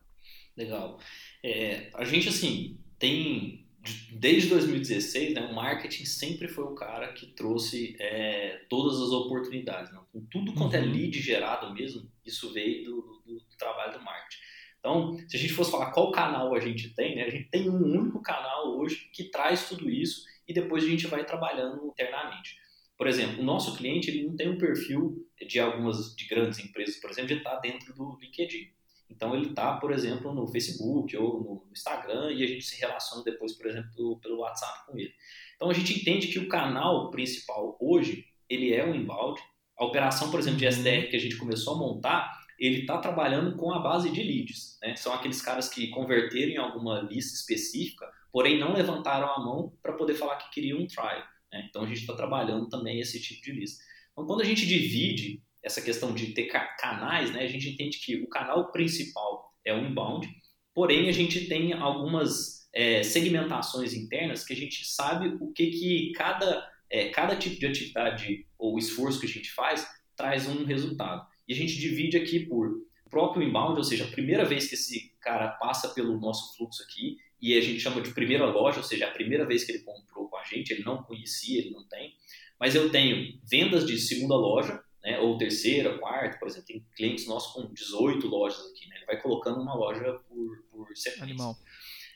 Legal. 0.57 0.99
É, 1.43 1.91
a 1.95 2.05
gente, 2.05 2.29
assim, 2.29 2.79
tem. 2.99 3.65
Desde 4.11 4.49
2016, 4.49 5.35
né, 5.35 5.43
o 5.43 5.55
marketing 5.55 6.05
sempre 6.07 6.49
foi 6.49 6.65
o 6.65 6.75
cara 6.75 7.13
que 7.13 7.27
trouxe 7.27 7.95
é, 8.01 8.65
todas 8.69 9.01
as 9.01 9.11
oportunidades. 9.11 9.93
Né? 9.93 10.01
Com 10.13 10.25
tudo 10.25 10.53
quanto 10.55 10.75
é 10.75 10.81
uhum. 10.81 10.87
é 10.87 10.89
lead 10.89 11.21
gerado 11.21 11.73
mesmo, 11.73 12.11
isso 12.25 12.53
veio 12.53 12.85
do, 12.85 13.23
do, 13.25 13.35
do 13.37 13.57
trabalho 13.57 13.97
do 13.97 14.05
marketing. 14.05 14.43
Então, 14.87 15.19
se 15.27 15.37
a 15.37 15.41
gente 15.41 15.53
fosse 15.53 15.73
falar 15.73 15.91
qual 15.91 16.13
canal 16.13 16.55
a 16.55 16.61
gente 16.61 16.95
tem, 16.95 17.17
né, 17.17 17.25
a 17.25 17.29
gente 17.29 17.51
tem 17.51 17.69
um 17.69 17.75
único 17.75 18.23
canal 18.23 18.79
hoje 18.79 19.11
que 19.13 19.25
traz 19.25 19.69
tudo 19.69 19.91
isso 19.91 20.23
e 20.47 20.55
depois 20.55 20.85
a 20.85 20.87
gente 20.87 21.09
vai 21.09 21.27
trabalhando 21.27 21.89
internamente. 21.89 22.57
Por 22.97 23.09
exemplo, 23.09 23.41
o 23.41 23.45
nosso 23.45 23.77
cliente 23.77 24.09
ele 24.09 24.29
não 24.29 24.37
tem 24.37 24.49
um 24.49 24.57
perfil 24.57 25.27
de 25.45 25.59
algumas 25.59 26.15
de 26.15 26.25
grandes 26.29 26.61
empresas, 26.61 27.01
por 27.01 27.11
exemplo, 27.11 27.31
de 27.31 27.39
estar 27.39 27.57
dentro 27.57 27.93
do 27.95 28.17
LinkedIn. 28.21 28.71
Então 29.11 29.35
ele 29.35 29.49
está, 29.49 29.77
por 29.77 29.91
exemplo, 29.91 30.33
no 30.33 30.47
Facebook 30.47 31.17
ou 31.17 31.41
no 31.41 31.73
Instagram 31.73 32.31
e 32.31 32.45
a 32.45 32.47
gente 32.47 32.65
se 32.65 32.79
relaciona 32.79 33.25
depois, 33.25 33.55
por 33.55 33.67
exemplo, 33.67 34.21
pelo 34.21 34.39
WhatsApp 34.39 34.87
com 34.87 34.97
ele. 34.97 35.13
Então 35.57 35.69
a 35.69 35.75
gente 35.75 36.01
entende 36.01 36.29
que 36.29 36.39
o 36.39 36.49
canal 36.49 37.11
principal 37.11 37.77
hoje 37.81 38.25
ele 38.49 38.73
é 38.73 38.89
o 38.89 38.95
inbound. 38.95 39.41
A 39.77 39.85
operação, 39.85 40.31
por 40.31 40.39
exemplo, 40.39 40.61
de 40.61 40.67
SDR 40.67 41.11
que 41.11 41.17
a 41.17 41.21
gente 41.21 41.37
começou 41.37 41.75
a 41.75 41.79
montar, 41.79 42.46
ele 42.59 42.81
está 42.81 42.99
trabalhando 42.99 43.57
com 43.57 43.73
a 43.73 43.79
base 43.79 44.11
de 44.11 44.23
leads. 44.23 44.79
Né? 44.83 44.97
São 44.97 45.13
aqueles 45.13 45.43
caras 45.43 45.69
que 45.69 45.89
converteram 45.89 46.53
em 46.53 46.57
alguma 46.57 47.01
lista 47.01 47.35
específica 47.35 48.07
porém 48.37 48.59
não 48.59 48.75
levantaram 48.75 49.33
a 49.33 49.41
mão 49.41 49.73
para 49.83 49.95
poder 49.95 50.13
falar 50.13 50.37
que 50.37 50.51
queriam 50.51 50.79
um 50.79 50.87
trial. 50.87 51.27
Né? 51.51 51.67
Então 51.71 51.85
a 51.85 51.87
gente 51.87 52.01
está 52.01 52.15
trabalhando 52.15 52.69
também 52.69 53.01
esse 53.01 53.19
tipo 53.19 53.41
de 53.43 53.53
lista. 53.53 53.83
Então 54.13 54.27
quando 54.27 54.43
a 54.43 54.45
gente 54.45 54.67
divide 54.67 55.43
essa 55.63 55.81
questão 55.81 56.13
de 56.13 56.35
ter 56.35 56.45
canais, 56.79 57.33
né, 57.33 57.45
a 57.45 57.49
gente 57.49 57.71
entende 57.71 57.99
que 57.99 58.17
o 58.17 58.29
canal 58.29 58.71
principal 58.71 59.55
é 59.65 59.73
o 59.73 59.79
inbound, 59.79 60.29
porém 60.75 61.09
a 61.09 61.13
gente 61.13 61.49
tem 61.49 61.73
algumas 61.73 62.69
é, 62.75 63.03
segmentações 63.03 63.95
internas 63.95 64.45
que 64.45 64.53
a 64.53 64.57
gente 64.57 64.85
sabe 64.85 65.35
o 65.41 65.51
que, 65.51 65.71
que 65.71 66.13
cada, 66.13 66.71
é, 66.91 67.09
cada 67.09 67.37
tipo 67.37 67.59
de 67.59 67.65
atividade 67.65 68.47
ou 68.59 68.77
esforço 68.77 69.19
que 69.19 69.25
a 69.25 69.31
gente 69.31 69.51
faz 69.51 69.89
traz 70.15 70.47
um 70.47 70.67
resultado. 70.67 71.27
E 71.49 71.53
a 71.53 71.57
gente 71.57 71.79
divide 71.79 72.17
aqui 72.17 72.41
por 72.41 72.87
próprio 73.11 73.43
inbound, 73.43 73.79
ou 73.79 73.85
seja, 73.85 74.05
a 74.05 74.09
primeira 74.09 74.45
vez 74.45 74.69
que 74.69 74.75
esse 74.75 75.15
cara 75.21 75.49
passa 75.49 75.89
pelo 75.89 76.19
nosso 76.19 76.57
fluxo 76.57 76.83
aqui, 76.83 77.19
e 77.41 77.57
a 77.57 77.61
gente 77.61 77.81
chama 77.81 78.01
de 78.01 78.13
primeira 78.13 78.47
loja, 78.47 78.79
ou 78.79 78.85
seja, 78.85 79.07
a 79.07 79.11
primeira 79.11 79.47
vez 79.47 79.65
que 79.65 79.73
ele 79.73 79.83
comprou 79.83 80.29
com 80.29 80.37
a 80.37 80.45
gente, 80.45 80.73
ele 80.73 80.83
não 80.83 81.03
conhecia, 81.03 81.61
ele 81.61 81.71
não 81.71 81.87
tem. 81.87 82.15
Mas 82.59 82.75
eu 82.75 82.91
tenho 82.91 83.39
vendas 83.49 83.87
de 83.87 83.99
segunda 83.99 84.35
loja, 84.35 84.83
né, 85.03 85.21
ou 85.21 85.39
terceira, 85.39 85.99
quarta, 85.99 86.39
por 86.39 86.49
exemplo, 86.49 86.67
tem 86.67 86.87
clientes 86.97 87.27
nossos 87.27 87.53
com 87.53 87.73
18 87.73 88.27
lojas 88.27 88.59
aqui, 88.71 88.89
né, 88.89 88.97
ele 88.97 89.07
vai 89.07 89.21
colocando 89.21 89.61
uma 89.61 89.75
loja 89.75 90.21
por, 90.29 90.65
por. 90.71 90.89
Animal. 91.21 91.57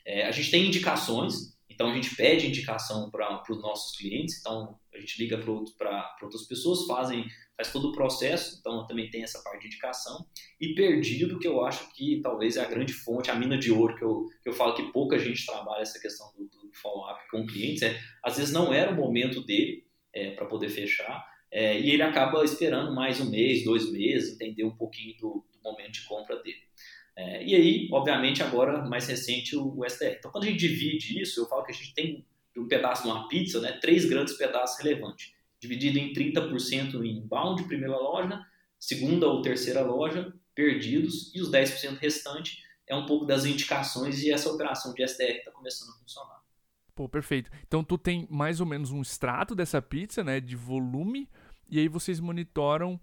É, 0.05 0.25
a 0.25 0.31
gente 0.31 0.49
tem 0.49 0.65
indicações, 0.65 1.57
então 1.69 1.89
a 1.89 1.93
gente 1.93 2.15
pede 2.15 2.47
indicação 2.47 3.09
para 3.09 3.43
os 3.49 3.61
nossos 3.61 3.95
clientes, 3.95 4.39
então 4.39 4.79
a 4.93 4.99
gente 4.99 5.17
liga 5.21 5.37
para 5.37 6.17
outras 6.21 6.43
pessoas, 6.47 6.85
fazem, 6.85 7.25
faz 7.55 7.71
todo 7.71 7.89
o 7.89 7.91
processo, 7.91 8.57
então 8.59 8.85
também 8.85 9.09
tem 9.09 9.23
essa 9.23 9.41
parte 9.41 9.61
de 9.61 9.67
indicação. 9.67 10.25
E 10.59 10.73
perdido, 10.73 11.39
que 11.39 11.47
eu 11.47 11.63
acho 11.65 11.93
que 11.93 12.19
talvez 12.21 12.57
é 12.57 12.61
a 12.61 12.69
grande 12.69 12.93
fonte, 12.93 13.31
a 13.31 13.35
mina 13.35 13.57
de 13.57 13.71
ouro, 13.71 13.95
que 13.95 14.03
eu, 14.03 14.25
que 14.43 14.49
eu 14.49 14.53
falo 14.53 14.75
que 14.75 14.91
pouca 14.91 15.17
gente 15.17 15.45
trabalha 15.45 15.81
essa 15.81 15.99
questão 15.99 16.31
do, 16.37 16.43
do 16.45 16.71
follow-up 16.73 17.19
com 17.29 17.45
clientes, 17.45 17.81
é, 17.83 17.99
às 18.23 18.37
vezes 18.37 18.53
não 18.53 18.73
era 18.73 18.91
o 18.91 18.95
momento 18.95 19.41
dele 19.45 19.85
é, 20.13 20.31
para 20.31 20.45
poder 20.45 20.69
fechar, 20.69 21.25
é, 21.51 21.79
e 21.79 21.91
ele 21.91 22.01
acaba 22.01 22.43
esperando 22.45 22.95
mais 22.95 23.19
um 23.19 23.29
mês, 23.29 23.63
dois 23.63 23.91
meses, 23.91 24.33
entender 24.33 24.63
um 24.63 24.75
pouquinho 24.75 25.15
do, 25.17 25.45
do 25.53 25.61
momento 25.63 25.91
de 25.91 26.05
compra 26.05 26.41
dele. 26.41 26.61
É, 27.15 27.43
e 27.43 27.55
aí, 27.55 27.89
obviamente, 27.91 28.41
agora 28.41 28.85
mais 28.87 29.07
recente 29.07 29.55
o, 29.55 29.77
o 29.77 29.85
SDR. 29.85 30.15
Então, 30.17 30.31
quando 30.31 30.45
a 30.45 30.47
gente 30.47 30.59
divide 30.59 31.21
isso, 31.21 31.41
eu 31.41 31.47
falo 31.47 31.63
que 31.63 31.71
a 31.71 31.75
gente 31.75 31.93
tem 31.93 32.25
um 32.59 32.67
pedaço 32.67 33.03
de 33.03 33.09
uma 33.09 33.27
pizza, 33.27 33.59
né, 33.61 33.73
três 33.73 34.05
grandes 34.05 34.35
pedaços 34.35 34.83
relevantes, 34.83 35.33
dividido 35.59 35.99
em 35.99 36.11
30% 36.13 37.03
em 37.03 37.17
inbound, 37.17 37.63
primeira 37.63 37.97
loja, 37.97 38.43
segunda 38.79 39.27
ou 39.27 39.41
terceira 39.41 39.81
loja, 39.81 40.33
perdidos, 40.53 41.33
e 41.33 41.41
os 41.41 41.49
10% 41.51 41.97
restante 41.97 42.63
é 42.87 42.95
um 42.95 43.05
pouco 43.05 43.25
das 43.25 43.45
indicações 43.45 44.21
e 44.21 44.31
essa 44.31 44.51
operação 44.51 44.93
de 44.93 45.03
SDR 45.03 45.37
está 45.37 45.51
começando 45.51 45.89
a 45.89 45.99
funcionar. 45.99 46.41
Pô, 46.93 47.07
perfeito. 47.07 47.49
Então 47.65 47.83
tu 47.83 47.97
tem 47.97 48.27
mais 48.29 48.59
ou 48.59 48.65
menos 48.65 48.91
um 48.91 49.01
extrato 49.01 49.55
dessa 49.55 49.81
pizza, 49.81 50.23
né, 50.23 50.39
de 50.39 50.55
volume, 50.55 51.29
e 51.69 51.79
aí 51.79 51.87
vocês 51.87 52.19
monitoram 52.19 52.99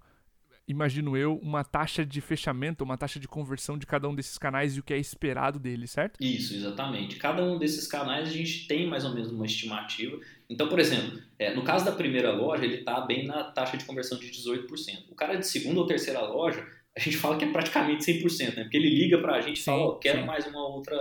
imagino 0.69 1.17
eu, 1.17 1.39
uma 1.39 1.65
taxa 1.65 2.05
de 2.05 2.21
fechamento, 2.21 2.85
uma 2.85 2.99
taxa 2.99 3.19
de 3.19 3.27
conversão 3.27 3.79
de 3.79 3.87
cada 3.87 4.07
um 4.07 4.15
desses 4.15 4.37
canais 4.37 4.77
e 4.77 4.81
o 4.81 4.83
que 4.83 4.93
é 4.93 4.99
esperado 4.99 5.59
deles, 5.59 5.91
certo? 5.91 6.23
Isso, 6.23 6.55
exatamente. 6.55 7.17
Cada 7.17 7.43
um 7.43 7.59
desses 7.59 7.87
canais 7.87 8.29
a 8.29 8.31
gente 8.31 8.69
tem 8.69 8.87
mais 8.87 9.05
ou 9.05 9.15
menos 9.15 9.33
uma 9.33 9.47
estimativa. 9.47 10.21
Então, 10.49 10.69
por 10.69 10.79
exemplo, 10.79 11.19
é, 11.39 11.55
no 11.55 11.65
caso 11.65 11.87
da 11.87 11.93
primeira 11.93 12.33
loja, 12.33 12.65
ele 12.65 12.77
está 12.77 13.01
bem 13.01 13.27
na 13.27 13.45
taxa 13.45 13.79
de 13.79 13.87
conversão 13.87 14.19
de 14.19 14.31
18%. 14.31 15.11
O 15.11 15.15
cara 15.15 15.37
de 15.37 15.47
segunda 15.47 15.81
ou 15.81 15.87
terceira 15.87 16.21
loja, 16.21 16.65
a 16.95 17.01
gente 17.01 17.17
fala 17.17 17.39
que 17.39 17.47
é 17.47 17.51
praticamente 17.51 18.05
100%, 18.05 18.57
né? 18.57 18.63
Porque 18.65 18.77
ele 18.77 18.91
liga 18.91 19.19
para 19.19 19.37
a 19.37 19.41
gente 19.41 19.61
e 19.61 19.65
fala, 19.65 19.87
oh, 19.87 19.99
quero 19.99 20.21
sim. 20.21 20.27
mais 20.27 20.47
uma 20.47 20.69
outra... 20.69 20.95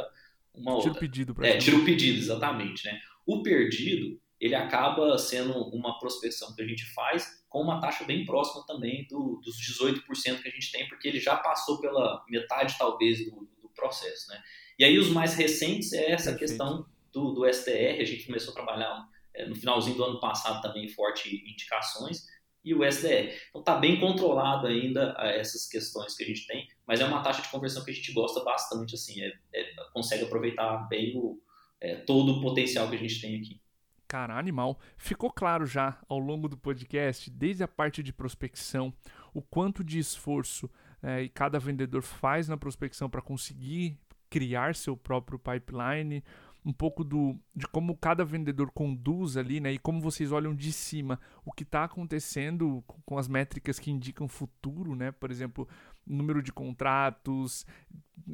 Uma 0.55 0.77
tira 0.77 0.89
outra. 0.89 0.91
o 0.91 0.95
pedido. 0.95 1.35
É, 1.41 1.57
tira 1.57 1.77
o 1.77 1.83
pedido, 1.83 2.17
exatamente. 2.17 2.85
Né? 2.85 2.99
O 3.25 3.43
perdido, 3.43 4.17
ele 4.39 4.55
acaba 4.55 5.17
sendo 5.17 5.53
uma 5.69 5.99
prospecção 5.99 6.55
que 6.55 6.61
a 6.61 6.65
gente 6.65 6.85
faz 6.93 7.43
com 7.49 7.61
uma 7.61 7.79
taxa 7.79 8.03
bem 8.03 8.25
próxima 8.25 8.65
também 8.65 9.07
do, 9.09 9.41
dos 9.43 9.57
18% 9.57 10.03
que 10.41 10.47
a 10.47 10.51
gente 10.51 10.71
tem, 10.71 10.87
porque 10.87 11.07
ele 11.07 11.19
já 11.19 11.35
passou 11.37 11.79
pela 11.79 12.23
metade, 12.29 12.75
talvez, 12.77 13.25
do, 13.25 13.47
do 13.61 13.69
processo. 13.75 14.29
Né? 14.29 14.41
E 14.77 14.83
aí, 14.83 14.97
os 14.97 15.09
mais 15.09 15.33
recentes 15.33 15.93
é 15.93 16.11
essa 16.11 16.31
Perfeito. 16.31 16.39
questão 16.39 16.85
do, 17.11 17.31
do 17.31 17.53
STR, 17.53 18.01
a 18.01 18.05
gente 18.05 18.25
começou 18.25 18.51
a 18.51 18.55
trabalhar 18.55 19.07
é, 19.33 19.45
no 19.45 19.55
finalzinho 19.55 19.95
do 19.95 20.03
ano 20.03 20.19
passado 20.19 20.61
também 20.61 20.87
forte 20.89 21.43
indicações, 21.49 22.25
e 22.67 22.73
o 22.73 22.83
SDR. 22.83 23.33
Então 23.49 23.61
está 23.61 23.77
bem 23.77 23.97
controlado 23.97 24.67
ainda 24.67 25.15
essas 25.19 25.65
questões 25.65 26.15
que 26.15 26.23
a 26.23 26.27
gente 26.27 26.45
tem, 26.45 26.67
mas 26.85 26.99
é 26.99 27.05
uma 27.05 27.23
taxa 27.23 27.41
de 27.41 27.47
conversão 27.47 27.81
que 27.81 27.91
a 27.91 27.93
gente 27.93 28.11
gosta 28.11 28.43
bastante, 28.43 28.93
assim, 28.93 29.21
é, 29.21 29.31
é, 29.53 29.73
consegue 29.93 30.25
aproveitar 30.25 30.85
bem 30.89 31.15
o, 31.15 31.39
é, 31.79 31.95
todo 31.95 32.33
o 32.33 32.41
potencial 32.41 32.89
que 32.89 32.97
a 32.97 32.99
gente 32.99 33.21
tem 33.21 33.37
aqui. 33.37 33.61
Cara, 34.07 34.37
animal. 34.37 34.79
Ficou 34.95 35.29
claro 35.29 35.65
já 35.65 35.97
ao 36.07 36.17
longo 36.17 36.47
do 36.47 36.57
podcast, 36.57 37.29
desde 37.29 37.63
a 37.63 37.67
parte 37.67 38.01
de 38.01 38.13
prospecção, 38.13 38.93
o 39.33 39.41
quanto 39.41 39.83
de 39.83 39.99
esforço 39.99 40.69
é, 41.03 41.27
cada 41.27 41.59
vendedor 41.59 42.01
faz 42.01 42.47
na 42.47 42.55
prospecção 42.55 43.09
para 43.09 43.21
conseguir 43.21 43.99
criar 44.29 44.75
seu 44.75 44.95
próprio 44.95 45.39
pipeline, 45.39 46.23
um 46.67 46.73
pouco 46.73 47.01
do, 47.01 47.33
de 47.55 47.65
como 47.65 47.95
cada 47.95 48.25
vendedor 48.25 48.69
conduz 48.71 49.37
ali, 49.37 49.61
né? 49.61 49.71
E 49.71 49.79
como 49.79 50.01
vocês 50.01 50.33
olham 50.33 50.53
de 50.53 50.73
cima 50.73 51.17
o 51.45 51.51
que 51.53 51.63
está 51.63 51.85
acontecendo 51.85 52.83
com 53.05 53.17
as 53.17 53.29
métricas 53.29 53.79
que 53.79 53.89
indicam 53.89 54.27
futuro, 54.27 54.93
né? 54.93 55.13
Por 55.13 55.31
exemplo, 55.31 55.65
número 56.05 56.43
de 56.43 56.51
contratos, 56.51 57.65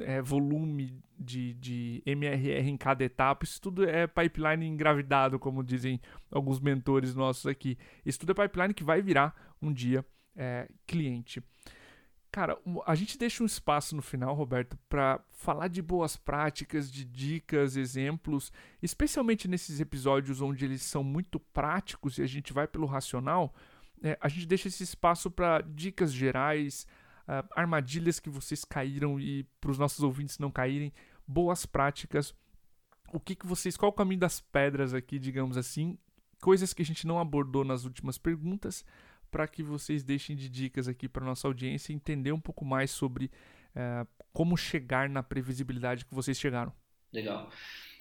é, 0.00 0.20
volume 0.20 1.00
de, 1.16 1.54
de 1.54 2.02
MRR 2.04 2.68
em 2.68 2.76
cada 2.76 3.04
etapa, 3.04 3.44
isso 3.44 3.60
tudo 3.60 3.88
é 3.88 4.08
pipeline 4.08 4.66
engravidado, 4.66 5.38
como 5.38 5.62
dizem 5.62 6.00
alguns 6.28 6.58
mentores 6.58 7.14
nossos 7.14 7.46
aqui. 7.46 7.78
Isso 8.04 8.18
tudo 8.18 8.32
é 8.32 8.48
pipeline 8.48 8.74
que 8.74 8.82
vai 8.82 9.00
virar 9.00 9.54
um 9.62 9.72
dia 9.72 10.04
é, 10.34 10.68
cliente. 10.88 11.40
Cara, 12.34 12.58
a 12.84 12.96
gente 12.96 13.16
deixa 13.16 13.44
um 13.44 13.46
espaço 13.46 13.94
no 13.94 14.02
final, 14.02 14.34
Roberto, 14.34 14.76
para 14.88 15.20
falar 15.30 15.68
de 15.68 15.80
boas 15.80 16.16
práticas, 16.16 16.90
de 16.90 17.04
dicas, 17.04 17.76
exemplos, 17.76 18.50
especialmente 18.82 19.46
nesses 19.46 19.78
episódios 19.78 20.40
onde 20.40 20.64
eles 20.64 20.82
são 20.82 21.04
muito 21.04 21.38
práticos 21.38 22.18
e 22.18 22.22
a 22.22 22.26
gente 22.26 22.52
vai 22.52 22.66
pelo 22.66 22.86
racional. 22.86 23.54
É, 24.02 24.18
a 24.20 24.26
gente 24.26 24.46
deixa 24.46 24.66
esse 24.66 24.82
espaço 24.82 25.30
para 25.30 25.60
dicas 25.60 26.12
gerais, 26.12 26.88
uh, 27.28 27.48
armadilhas 27.54 28.18
que 28.18 28.28
vocês 28.28 28.64
caíram 28.64 29.20
e 29.20 29.44
para 29.60 29.70
os 29.70 29.78
nossos 29.78 30.02
ouvintes 30.02 30.40
não 30.40 30.50
caírem, 30.50 30.92
boas 31.24 31.64
práticas. 31.64 32.34
O 33.12 33.20
que, 33.20 33.36
que 33.36 33.46
vocês. 33.46 33.76
Qual 33.76 33.92
o 33.92 33.94
caminho 33.94 34.18
das 34.18 34.40
pedras 34.40 34.92
aqui, 34.92 35.20
digamos 35.20 35.56
assim? 35.56 35.96
Coisas 36.40 36.72
que 36.72 36.82
a 36.82 36.84
gente 36.84 37.06
não 37.06 37.20
abordou 37.20 37.64
nas 37.64 37.84
últimas 37.84 38.18
perguntas, 38.18 38.84
para 39.34 39.48
que 39.48 39.64
vocês 39.64 40.04
deixem 40.04 40.36
de 40.36 40.48
dicas 40.48 40.86
aqui 40.86 41.08
para 41.08 41.24
nossa 41.24 41.48
audiência 41.48 41.92
entender 41.92 42.30
um 42.30 42.38
pouco 42.38 42.64
mais 42.64 42.92
sobre 42.92 43.24
uh, 43.24 44.06
como 44.32 44.56
chegar 44.56 45.08
na 45.08 45.24
previsibilidade 45.24 46.04
que 46.04 46.14
vocês 46.14 46.38
chegaram. 46.38 46.72
Legal. 47.12 47.50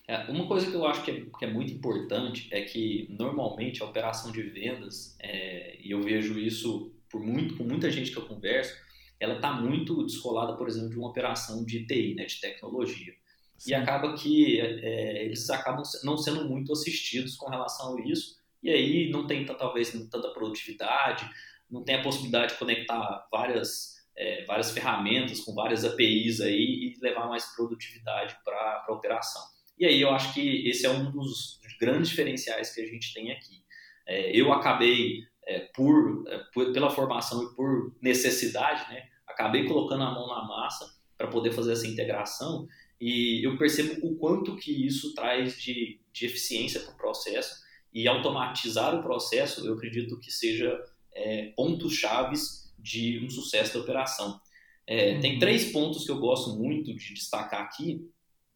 É, 0.08 0.30
uma 0.30 0.48
coisa 0.48 0.69
que 0.69 0.76
eu 0.76 0.86
acho 0.86 1.04
que 1.04 1.10
é, 1.10 1.26
que 1.39 1.46
é, 1.46 1.48
muito 1.52 1.74
importante 1.74 2.48
é 2.52 2.62
que 2.62 3.08
normalmente 3.17 3.82
a 3.82 3.86
operação 3.88 4.32
de 4.32 4.43
vendas, 4.43 5.17
é, 5.19 5.80
e 5.82 5.89
eu 5.89 6.04
vejo 6.04 6.38
isso 6.38 6.93
por 7.10 7.19
muito, 7.19 7.58
com 7.58 7.63
muita 7.63 7.89
gente 7.89 8.12
que 8.12 8.17
eu 8.17 8.28
converso, 8.28 8.78
ela 9.19 9.38
está 9.38 9.54
muito 9.54 10.06
descolada, 10.06 10.56
por 10.56 10.67
exemplo, 10.67 10.91
de 10.91 11.00
uma 11.00 11.10
operação 11.10 11.65
de 11.65 11.84
TI, 11.88 12.13
né, 12.13 12.26
de 12.26 12.39
tecnologia. 12.39 13.13
Sim. 13.58 13.72
E 13.72 13.74
acaba 13.74 14.13
que 14.13 14.62
é, 14.62 15.26
eles 15.26 15.50
acabam 15.50 15.82
não 16.04 16.15
sendo 16.15 16.48
muito 16.48 16.72
assistidos 16.72 17.36
com 17.36 17.50
relação 17.50 17.98
a 17.98 18.02
isso, 18.02 18.42
e 18.63 18.69
aí 18.69 19.10
não 19.12 19.28
tem 19.28 19.45
talvez 19.45 19.91
tanta 20.10 20.30
produtividade, 20.30 21.30
não 21.69 21.84
tem 21.84 21.95
a 21.95 22.02
possibilidade 22.02 22.54
de 22.54 22.60
conectar 22.60 23.28
várias, 23.30 23.95
é, 24.15 24.45
várias 24.45 24.71
ferramentas 24.71 25.41
com 25.41 25.54
várias 25.54 25.84
APIs 25.84 26.39
aí 26.39 26.95
e 26.95 26.99
levar 27.02 27.28
mais 27.28 27.45
produtividade 27.56 28.38
para 28.45 28.86
a 28.88 28.93
operação. 28.93 29.41
E 29.78 29.86
aí 29.86 29.99
eu 29.99 30.12
acho 30.12 30.34
que 30.34 30.69
esse 30.69 30.86
é 30.86 30.89
um 30.89 31.12
dos 31.12 31.60
grandes 31.80 32.10
diferenciais 32.10 32.73
que 32.73 32.82
a 32.82 32.86
gente 32.86 33.13
tem 33.13 33.32
aqui. 33.32 33.63
É, 34.08 34.32
eu 34.32 34.54
acabei, 34.54 35.23
é, 35.45 35.60
por, 35.76 36.23
é, 36.28 36.38
por, 36.54 36.71
pela 36.71 36.89
formação 36.89 37.43
e 37.43 37.56
por 37.56 37.95
necessidade, 38.02 38.89
né, 38.91 39.08
acabei 39.28 39.65
colocando 39.65 40.04
a 40.04 40.12
mão 40.12 40.28
na 40.28 40.47
massa 40.47 40.86
para 41.17 41.28
poder 41.28 41.52
fazer 41.52 41.73
essa 41.73 41.88
integração 41.88 42.67
e 42.99 43.45
eu 43.45 43.58
percebo 43.58 44.08
o 44.08 44.15
quanto 44.15 44.56
que 44.56 44.86
isso 44.86 45.13
traz 45.13 45.62
de, 45.62 45.99
de 46.13 46.26
eficiência 46.26 46.80
para 46.80 46.93
o 46.93 46.97
processo 46.97 47.63
e 47.93 48.08
automatizar 48.08 48.95
o 48.95 49.03
processo, 49.03 49.65
eu 49.65 49.73
acredito 49.73 50.19
que 50.19 50.32
seja 50.32 50.82
é, 51.13 51.51
pontos 51.56 51.93
chaves 51.93 52.73
de 52.79 53.23
um 53.23 53.29
sucesso 53.29 53.75
da 53.75 53.79
operação. 53.82 54.39
É, 54.88 55.13
uhum. 55.13 55.21
Tem 55.21 55.39
três 55.39 55.71
pontos 55.71 56.06
que 56.06 56.12
eu 56.12 56.19
gosto 56.19 56.58
muito 56.58 56.93
de 56.95 57.13
destacar 57.13 57.62
aqui, 57.62 58.10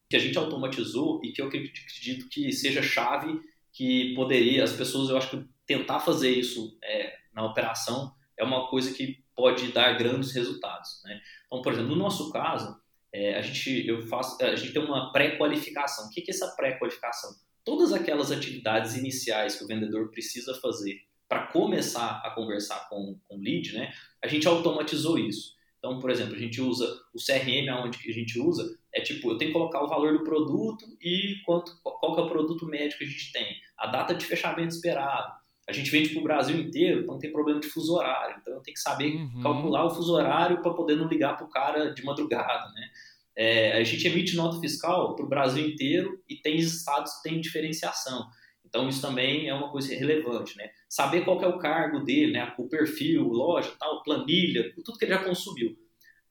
que 0.10 0.16
a 0.16 0.20
gente 0.20 0.38
automatizou 0.38 1.22
e 1.24 1.32
que 1.32 1.42
eu 1.42 1.48
acredito 1.48 2.30
que 2.30 2.52
seja 2.52 2.82
chave 2.82 3.40
que 3.72 4.16
poderia, 4.16 4.64
as 4.64 4.74
pessoas, 4.74 5.10
eu 5.10 5.18
acho 5.18 5.30
que 5.30 5.46
tentar 5.66 6.00
fazer 6.00 6.32
isso 6.32 6.78
é, 6.84 7.16
na 7.34 7.46
operação 7.46 8.12
é 8.36 8.44
uma 8.44 8.68
coisa 8.70 8.92
que 8.94 9.24
pode 9.36 9.72
dar 9.72 9.98
grandes 9.98 10.32
resultados. 10.32 11.02
Né? 11.04 11.22
Então, 11.46 11.62
por 11.62 11.74
exemplo, 11.74 11.92
no 11.92 11.96
nosso 11.96 12.32
caso, 12.32 12.76
é, 13.14 13.36
a 13.36 13.42
gente 13.42 13.88
eu 13.88 14.02
faço, 14.08 14.44
a 14.44 14.56
gente 14.56 14.74
tem 14.74 14.82
uma 14.82 15.12
pré-qualificação. 15.12 16.08
O 16.08 16.10
que 16.10 16.22
é 16.22 16.30
essa 16.30 16.56
pré-qualificação? 16.56 17.36
Todas 17.68 17.92
aquelas 17.92 18.32
atividades 18.32 18.96
iniciais 18.96 19.58
que 19.58 19.66
o 19.66 19.68
vendedor 19.68 20.10
precisa 20.10 20.56
fazer 20.56 21.02
para 21.28 21.48
começar 21.48 22.22
a 22.24 22.30
conversar 22.30 22.88
com, 22.88 23.20
o 23.30 23.38
lead, 23.38 23.74
né? 23.74 23.92
A 24.24 24.28
gente 24.30 24.48
automatizou 24.48 25.20
isso. 25.20 25.54
Então, 25.78 26.00
por 26.00 26.10
exemplo, 26.10 26.34
a 26.34 26.40
gente 26.40 26.62
usa 26.62 26.86
o 27.14 27.18
CRM, 27.20 27.68
aonde 27.70 27.98
que 27.98 28.10
a 28.10 28.14
gente 28.14 28.40
usa, 28.40 28.74
é 28.94 29.02
tipo, 29.02 29.30
eu 29.30 29.38
tenho 29.38 29.52
que 29.52 29.58
colocar 29.58 29.84
o 29.84 29.88
valor 29.90 30.18
do 30.18 30.24
produto 30.24 30.86
e 31.02 31.42
quanto, 31.46 31.78
qual 31.84 32.16
que 32.16 32.22
é 32.22 32.24
o 32.24 32.30
produto 32.30 32.66
médio 32.66 32.98
que 32.98 33.04
a 33.04 33.08
gente 33.08 33.34
tem, 33.34 33.58
a 33.78 33.88
data 33.88 34.16
de 34.16 34.26
fechamento 34.26 34.74
esperado. 34.74 35.34
A 35.68 35.74
gente 35.74 35.92
vende 35.92 36.12
para 36.12 36.20
o 36.22 36.24
Brasil 36.24 36.58
inteiro, 36.58 37.02
então 37.02 37.20
tem 37.20 37.34
problema 37.34 37.60
de 37.60 37.68
fuso 37.68 37.94
horário. 37.96 38.38
Então 38.42 38.54
eu 38.54 38.62
tenho 38.62 38.76
que 38.76 38.82
saber 38.82 39.14
uhum. 39.14 39.42
calcular 39.44 39.84
o 39.84 39.90
fuso 39.94 40.14
horário 40.14 40.62
para 40.62 40.74
poder 40.74 40.96
não 40.96 41.10
ligar 41.10 41.36
para 41.36 41.46
o 41.46 41.50
cara 41.50 41.94
de 41.94 42.02
madrugada, 42.06 42.72
né? 42.72 42.90
É, 43.38 43.74
a 43.74 43.84
gente 43.84 44.08
emite 44.08 44.36
nota 44.36 44.60
fiscal 44.60 45.16
para 45.16 45.24
o 45.24 45.30
Brasil 45.30 45.70
inteiro 45.70 46.20
e 46.28 46.38
tem 46.38 46.58
estados 46.58 47.14
que 47.18 47.30
têm 47.30 47.40
diferenciação. 47.40 48.28
Então 48.66 48.90
isso 48.90 49.00
também 49.00 49.48
é 49.48 49.54
uma 49.54 49.70
coisa 49.70 49.94
relevante, 49.96 50.58
né? 50.58 50.72
Saber 50.90 51.24
qual 51.24 51.42
é 51.44 51.48
o 51.48 51.60
cargo 51.60 52.00
dele, 52.00 52.32
né? 52.34 52.54
O 52.58 52.68
perfil, 52.68 53.28
loja, 53.28 53.72
tal, 53.80 54.02
planilha, 54.02 54.74
tudo 54.84 54.98
que 54.98 55.06
ele 55.06 55.14
já 55.14 55.24
consumiu. 55.24 55.78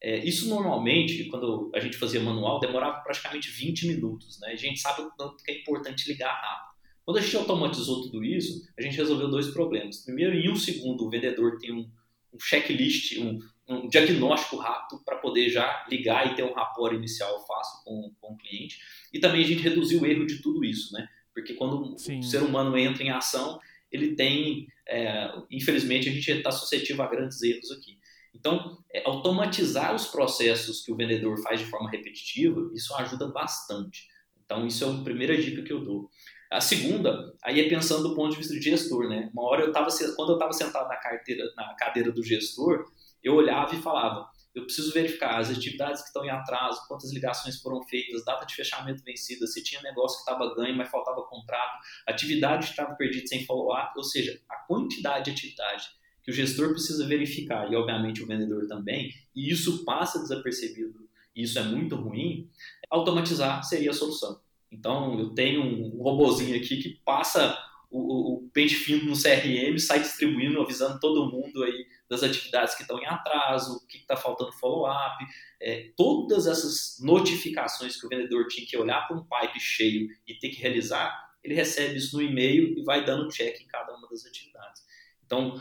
É, 0.02 0.18
isso 0.24 0.48
normalmente, 0.48 1.24
quando 1.26 1.70
a 1.74 1.80
gente 1.80 1.96
fazia 1.96 2.20
manual, 2.20 2.58
demorava 2.60 3.00
praticamente 3.00 3.50
20 3.50 3.86
minutos, 3.86 4.38
né? 4.40 4.48
A 4.48 4.56
gente 4.56 4.80
sabe 4.80 5.02
o 5.02 5.10
quanto 5.16 5.42
que 5.44 5.50
é 5.52 5.60
importante 5.60 6.08
ligar 6.08 6.32
rápido. 6.32 6.76
Quando 7.04 7.18
a 7.18 7.20
gente 7.20 7.36
automatizou 7.36 8.02
tudo 8.02 8.24
isso, 8.24 8.68
a 8.76 8.82
gente 8.82 8.96
resolveu 8.96 9.30
dois 9.30 9.46
problemas. 9.48 9.98
Primeiro, 9.98 10.34
em 10.34 10.50
um 10.50 10.56
segundo, 10.56 11.06
o 11.06 11.10
vendedor 11.10 11.56
tem 11.58 11.72
um, 11.72 11.88
um 12.34 12.40
checklist, 12.40 13.16
um, 13.18 13.38
um 13.68 13.88
diagnóstico 13.88 14.56
rápido 14.56 15.02
para 15.04 15.16
poder 15.16 15.48
já 15.48 15.84
ligar 15.90 16.30
e 16.30 16.34
ter 16.34 16.44
um 16.44 16.52
rapport 16.52 16.94
inicial 16.94 17.44
fácil 17.46 17.84
com, 17.84 18.14
com 18.20 18.32
o 18.34 18.36
cliente. 18.36 18.78
E 19.12 19.18
também 19.18 19.42
a 19.42 19.46
gente 19.46 19.62
reduziu 19.62 20.02
o 20.02 20.06
erro 20.06 20.26
de 20.26 20.40
tudo 20.40 20.64
isso, 20.64 20.92
né? 20.92 21.08
Porque 21.34 21.54
quando 21.54 21.98
Sim. 21.98 22.20
o 22.20 22.22
ser 22.22 22.42
humano 22.42 22.76
entra 22.78 23.02
em 23.02 23.10
ação, 23.10 23.58
ele 23.90 24.14
tem, 24.14 24.68
é, 24.88 25.30
infelizmente, 25.50 26.08
a 26.08 26.12
gente 26.12 26.30
está 26.30 26.50
suscetível 26.50 27.04
a 27.04 27.08
grandes 27.08 27.42
erros 27.42 27.70
aqui. 27.72 27.98
Então, 28.34 28.78
é, 28.92 29.02
automatizar 29.06 29.94
os 29.94 30.06
processos 30.06 30.84
que 30.84 30.92
o 30.92 30.96
vendedor 30.96 31.40
faz 31.42 31.60
de 31.60 31.66
forma 31.66 31.90
repetitiva, 31.90 32.70
isso 32.74 32.94
ajuda 32.94 33.28
bastante. 33.28 34.06
Então, 34.44 34.66
isso 34.66 34.84
é 34.84 34.88
a 34.88 35.02
primeira 35.02 35.36
dica 35.36 35.62
que 35.62 35.72
eu 35.72 35.82
dou. 35.82 36.08
A 36.50 36.60
segunda, 36.60 37.34
aí 37.42 37.60
é 37.60 37.68
pensando 37.68 38.08
do 38.08 38.14
ponto 38.14 38.30
de 38.30 38.38
vista 38.38 38.54
do 38.54 38.62
gestor, 38.62 39.08
né? 39.08 39.28
Uma 39.32 39.42
hora 39.42 39.62
eu 39.62 39.68
estava, 39.68 39.88
quando 40.14 40.30
eu 40.30 40.36
estava 40.36 40.52
sentado 40.52 40.88
na, 40.88 40.96
carteira, 40.96 41.44
na 41.56 41.74
cadeira 41.74 42.12
do 42.12 42.22
gestor, 42.22 42.86
eu 43.22 43.34
olhava 43.34 43.74
e 43.74 43.82
falava, 43.82 44.28
eu 44.54 44.64
preciso 44.64 44.92
verificar 44.92 45.38
as 45.38 45.50
atividades 45.50 46.00
que 46.00 46.08
estão 46.08 46.24
em 46.24 46.30
atraso, 46.30 46.80
quantas 46.88 47.12
ligações 47.12 47.60
foram 47.60 47.82
feitas, 47.82 48.24
data 48.24 48.46
de 48.46 48.54
fechamento 48.54 49.04
vencida, 49.04 49.46
se 49.46 49.62
tinha 49.62 49.82
negócio 49.82 50.16
que 50.16 50.30
estava 50.30 50.54
ganho, 50.54 50.74
mas 50.74 50.90
faltava 50.90 51.22
contrato, 51.22 51.78
atividade 52.06 52.64
que 52.64 52.70
estava 52.70 52.94
perdida 52.94 53.26
sem 53.26 53.44
follow-up, 53.44 53.92
ou 53.96 54.04
seja, 54.04 54.40
a 54.48 54.56
quantidade 54.66 55.26
de 55.26 55.30
atividade 55.32 55.84
que 56.22 56.30
o 56.30 56.34
gestor 56.34 56.70
precisa 56.70 57.06
verificar, 57.06 57.70
e 57.70 57.76
obviamente 57.76 58.22
o 58.22 58.26
vendedor 58.26 58.66
também, 58.66 59.12
e 59.34 59.50
isso 59.50 59.84
passa 59.84 60.18
desapercebido, 60.20 61.06
e 61.36 61.42
isso 61.42 61.58
é 61.58 61.62
muito 61.62 61.94
ruim, 61.94 62.50
automatizar 62.90 63.62
seria 63.62 63.90
a 63.90 63.94
solução. 63.94 64.40
Então, 64.72 65.18
eu 65.18 65.34
tenho 65.34 65.62
um 65.62 66.02
robozinho 66.02 66.56
aqui 66.56 66.78
que 66.78 67.00
passa 67.04 67.56
o, 67.96 68.34
o 68.34 68.50
pente 68.50 68.74
fino 68.74 69.04
no 69.04 69.20
CRM, 69.20 69.78
sai 69.78 70.00
distribuindo, 70.00 70.60
avisando 70.60 71.00
todo 71.00 71.30
mundo 71.30 71.62
aí 71.62 71.86
das 72.08 72.22
atividades 72.22 72.74
que 72.74 72.82
estão 72.82 72.98
em 72.98 73.06
atraso, 73.06 73.76
o 73.76 73.86
que 73.86 73.98
está 73.98 74.16
faltando 74.16 74.52
follow-up, 74.52 75.24
é, 75.60 75.90
todas 75.96 76.46
essas 76.46 76.98
notificações 77.00 77.98
que 77.98 78.06
o 78.06 78.08
vendedor 78.08 78.46
tinha 78.46 78.66
que 78.66 78.76
olhar 78.76 79.06
para 79.06 79.16
um 79.16 79.24
pipe 79.24 79.58
cheio 79.58 80.08
e 80.26 80.34
ter 80.34 80.50
que 80.50 80.60
realizar, 80.60 81.34
ele 81.42 81.54
recebe 81.54 81.96
isso 81.96 82.16
no 82.16 82.22
e-mail 82.22 82.78
e 82.78 82.84
vai 82.84 83.04
dando 83.04 83.28
check 83.28 83.60
em 83.60 83.66
cada 83.66 83.94
uma 83.96 84.08
das 84.08 84.24
atividades. 84.26 84.82
Então, 85.24 85.60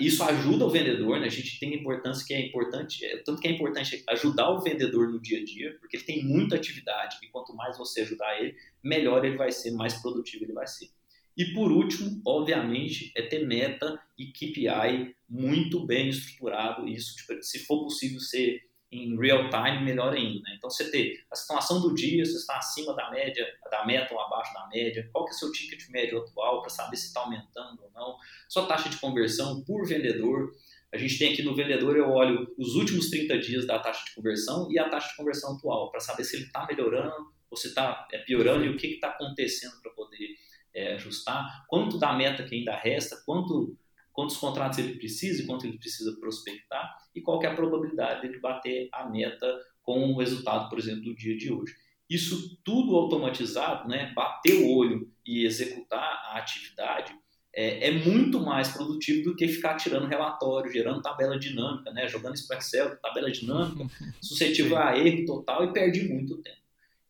isso 0.00 0.24
ajuda 0.24 0.64
o 0.64 0.70
vendedor, 0.70 1.20
né? 1.20 1.26
a 1.26 1.30
gente 1.30 1.60
tem 1.60 1.74
a 1.74 1.76
importância 1.76 2.26
que 2.26 2.32
é 2.32 2.40
importante, 2.40 3.04
é, 3.04 3.18
tanto 3.18 3.40
que 3.40 3.46
é 3.46 3.50
importante 3.50 4.02
ajudar 4.08 4.50
o 4.50 4.60
vendedor 4.60 5.08
no 5.08 5.20
dia 5.20 5.38
a 5.38 5.44
dia, 5.44 5.76
porque 5.78 5.98
ele 5.98 6.04
tem 6.04 6.24
muita 6.24 6.56
atividade 6.56 7.18
e 7.22 7.28
quanto 7.28 7.54
mais 7.54 7.76
você 7.76 8.00
ajudar 8.00 8.40
ele, 8.40 8.56
melhor 8.82 9.24
ele 9.24 9.36
vai 9.36 9.52
ser, 9.52 9.72
mais 9.72 9.94
produtivo 10.00 10.44
ele 10.44 10.54
vai 10.54 10.66
ser. 10.66 10.88
E 11.36 11.46
por 11.46 11.72
último, 11.72 12.22
obviamente, 12.24 13.12
é 13.16 13.22
ter 13.22 13.46
meta 13.46 14.00
e 14.16 14.26
KPI 14.26 15.16
muito 15.28 15.84
bem 15.84 16.08
estruturado. 16.08 16.86
Isso, 16.86 17.16
tipo, 17.16 17.42
se 17.42 17.66
for 17.66 17.82
possível 17.82 18.20
ser 18.20 18.62
em 18.94 19.18
real 19.18 19.50
time, 19.50 19.84
melhor 19.84 20.14
ainda. 20.14 20.40
Né? 20.40 20.54
Então, 20.56 20.70
você 20.70 20.90
ter 20.90 21.24
a 21.30 21.34
situação 21.34 21.80
do 21.80 21.92
dia, 21.94 22.24
se 22.24 22.36
está 22.36 22.58
acima 22.58 22.94
da 22.94 23.10
média, 23.10 23.44
da 23.68 23.84
meta 23.84 24.14
ou 24.14 24.20
abaixo 24.20 24.54
da 24.54 24.68
média, 24.68 25.08
qual 25.12 25.24
que 25.24 25.32
é 25.32 25.34
o 25.34 25.38
seu 25.38 25.50
ticket 25.50 25.88
médio 25.88 26.18
atual 26.20 26.60
para 26.60 26.70
saber 26.70 26.96
se 26.96 27.08
está 27.08 27.20
aumentando 27.20 27.82
ou 27.82 27.90
não, 27.92 28.16
sua 28.48 28.66
taxa 28.66 28.88
de 28.88 28.96
conversão 28.98 29.64
por 29.64 29.84
vendedor. 29.86 30.52
A 30.92 30.96
gente 30.96 31.18
tem 31.18 31.32
aqui 31.32 31.42
no 31.42 31.56
vendedor, 31.56 31.96
eu 31.96 32.08
olho 32.08 32.54
os 32.56 32.76
últimos 32.76 33.10
30 33.10 33.38
dias 33.38 33.66
da 33.66 33.80
taxa 33.80 34.04
de 34.04 34.14
conversão 34.14 34.70
e 34.70 34.78
a 34.78 34.88
taxa 34.88 35.08
de 35.08 35.16
conversão 35.16 35.56
atual, 35.56 35.90
para 35.90 35.98
saber 35.98 36.22
se 36.22 36.36
ele 36.36 36.44
está 36.44 36.64
melhorando 36.64 37.34
ou 37.50 37.56
se 37.56 37.68
está 37.68 38.06
é, 38.12 38.18
piorando 38.18 38.64
e 38.64 38.68
o 38.68 38.76
que 38.76 38.86
está 38.86 39.08
acontecendo 39.08 39.80
para 39.82 39.90
poder 39.90 40.33
é, 40.74 40.94
ajustar, 40.94 41.64
quanto 41.68 41.98
da 41.98 42.12
meta 42.12 42.42
que 42.42 42.56
ainda 42.56 42.76
resta, 42.76 43.16
quanto, 43.24 43.76
quantos 44.12 44.36
contratos 44.36 44.78
ele 44.78 44.96
precisa 44.96 45.42
e 45.42 45.46
quanto 45.46 45.66
ele 45.66 45.78
precisa 45.78 46.16
prospectar 46.18 46.96
e 47.14 47.20
qual 47.20 47.42
é 47.42 47.46
a 47.46 47.54
probabilidade 47.54 48.28
de 48.28 48.40
bater 48.40 48.88
a 48.92 49.08
meta 49.08 49.46
com 49.82 50.12
o 50.12 50.18
resultado, 50.18 50.68
por 50.68 50.78
exemplo, 50.78 51.04
do 51.04 51.14
dia 51.14 51.36
de 51.36 51.52
hoje. 51.52 51.74
Isso 52.08 52.58
tudo 52.64 52.96
automatizado, 52.96 53.88
né, 53.88 54.12
bater 54.14 54.54
o 54.62 54.76
olho 54.76 55.10
e 55.24 55.44
executar 55.44 56.02
a 56.02 56.38
atividade 56.38 57.14
é, 57.56 57.88
é, 57.88 57.92
muito 57.92 58.40
mais 58.40 58.68
produtivo 58.68 59.30
do 59.30 59.36
que 59.36 59.46
ficar 59.46 59.76
tirando 59.76 60.08
relatório, 60.08 60.72
gerando 60.72 61.00
tabela 61.00 61.38
dinâmica, 61.38 61.92
né, 61.92 62.08
jogando 62.08 62.34
isso 62.34 62.48
para 62.48 62.58
Excel, 62.58 62.96
tabela 63.00 63.30
dinâmica, 63.30 63.86
suscetível 64.20 64.76
a 64.76 64.98
erro 64.98 65.24
total 65.24 65.64
e 65.64 65.72
perde 65.72 66.08
muito 66.08 66.36
tempo. 66.42 66.56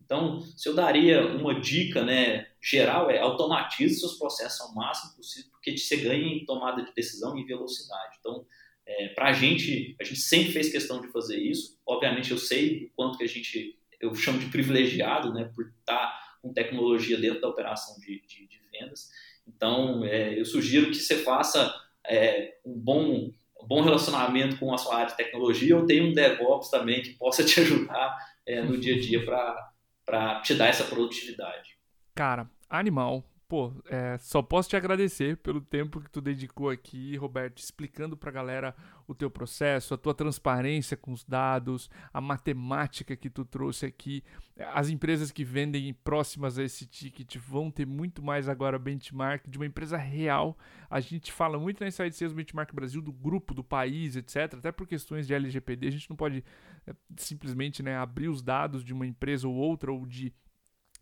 Então, 0.04 0.42
se 0.54 0.68
eu 0.68 0.74
daria 0.74 1.26
uma 1.26 1.58
dica 1.58 2.04
né, 2.04 2.46
geral, 2.64 3.10
é 3.10 3.18
automatize 3.18 4.00
seus 4.00 4.14
processos 4.14 4.58
ao 4.62 4.74
máximo 4.74 5.14
possível, 5.16 5.50
porque 5.50 5.76
você 5.76 5.98
ganha 5.98 6.26
em 6.26 6.46
tomada 6.46 6.82
de 6.82 6.94
decisão 6.94 7.36
e 7.36 7.44
velocidade. 7.44 8.16
Então, 8.18 8.46
é, 8.86 9.08
para 9.08 9.28
a 9.28 9.32
gente, 9.34 9.94
a 10.00 10.04
gente 10.04 10.20
sempre 10.20 10.52
fez 10.52 10.72
questão 10.72 11.00
de 11.02 11.08
fazer 11.08 11.36
isso. 11.36 11.78
Obviamente, 11.86 12.30
eu 12.30 12.38
sei 12.38 12.86
o 12.86 12.90
quanto 12.96 13.18
que 13.18 13.24
a 13.24 13.28
gente, 13.28 13.78
eu 14.00 14.14
chamo 14.14 14.38
de 14.38 14.46
privilegiado, 14.46 15.32
né, 15.34 15.50
por 15.54 15.66
estar 15.66 16.38
com 16.40 16.54
tecnologia 16.54 17.18
dentro 17.18 17.42
da 17.42 17.48
operação 17.48 18.00
de, 18.00 18.22
de, 18.26 18.46
de 18.46 18.60
vendas. 18.72 19.10
Então, 19.46 20.02
é, 20.02 20.38
eu 20.38 20.46
sugiro 20.46 20.88
que 20.88 20.96
você 20.96 21.16
faça 21.18 21.74
é, 22.06 22.56
um 22.64 22.78
bom 22.78 23.30
bom 23.66 23.80
relacionamento 23.82 24.58
com 24.58 24.74
a 24.74 24.76
sua 24.76 24.96
área 24.96 25.06
de 25.06 25.16
tecnologia 25.16 25.74
ou 25.74 25.86
tenha 25.86 26.04
um 26.04 26.12
DevOps 26.12 26.68
também 26.68 27.00
que 27.00 27.14
possa 27.14 27.42
te 27.42 27.60
ajudar 27.60 28.14
é, 28.44 28.60
no 28.60 28.76
dia 28.76 28.94
a 28.94 29.00
dia 29.00 29.24
para 29.24 30.40
te 30.42 30.54
dar 30.54 30.66
essa 30.66 30.84
produtividade. 30.84 31.78
Cara, 32.14 32.48
animal. 32.78 33.24
Pô, 33.46 33.72
é, 33.88 34.16
só 34.18 34.40
posso 34.40 34.70
te 34.70 34.76
agradecer 34.76 35.36
pelo 35.36 35.60
tempo 35.60 36.00
que 36.00 36.10
tu 36.10 36.20
dedicou 36.20 36.70
aqui, 36.70 37.14
Roberto, 37.16 37.58
explicando 37.58 38.16
pra 38.16 38.30
galera 38.30 38.74
o 39.06 39.14
teu 39.14 39.30
processo, 39.30 39.92
a 39.92 39.98
tua 39.98 40.14
transparência 40.14 40.96
com 40.96 41.12
os 41.12 41.22
dados, 41.24 41.90
a 42.12 42.22
matemática 42.22 43.14
que 43.14 43.28
tu 43.28 43.44
trouxe 43.44 43.84
aqui. 43.84 44.24
As 44.72 44.88
empresas 44.88 45.30
que 45.30 45.44
vendem 45.44 45.92
próximas 45.92 46.58
a 46.58 46.64
esse 46.64 46.86
ticket 46.86 47.36
vão 47.36 47.70
ter 47.70 47.86
muito 47.86 48.22
mais 48.22 48.48
agora 48.48 48.78
benchmark 48.78 49.46
de 49.46 49.58
uma 49.58 49.66
empresa 49.66 49.98
real. 49.98 50.56
A 50.88 50.98
gente 50.98 51.30
fala 51.30 51.58
muito 51.58 51.80
na 51.80 51.88
Inside 51.88 52.16
Sales 52.16 52.32
Benchmark 52.32 52.74
Brasil 52.74 53.02
do 53.02 53.12
grupo, 53.12 53.52
do 53.52 53.62
país, 53.62 54.16
etc. 54.16 54.54
Até 54.54 54.72
por 54.72 54.86
questões 54.86 55.26
de 55.26 55.34
LGPD, 55.34 55.86
a 55.86 55.92
gente 55.92 56.08
não 56.08 56.16
pode 56.16 56.42
é, 56.86 56.94
simplesmente 57.18 57.82
né, 57.82 57.94
abrir 57.96 58.28
os 58.28 58.42
dados 58.42 58.82
de 58.82 58.94
uma 58.94 59.06
empresa 59.06 59.46
ou 59.46 59.54
outra 59.54 59.92
ou 59.92 60.06
de 60.06 60.32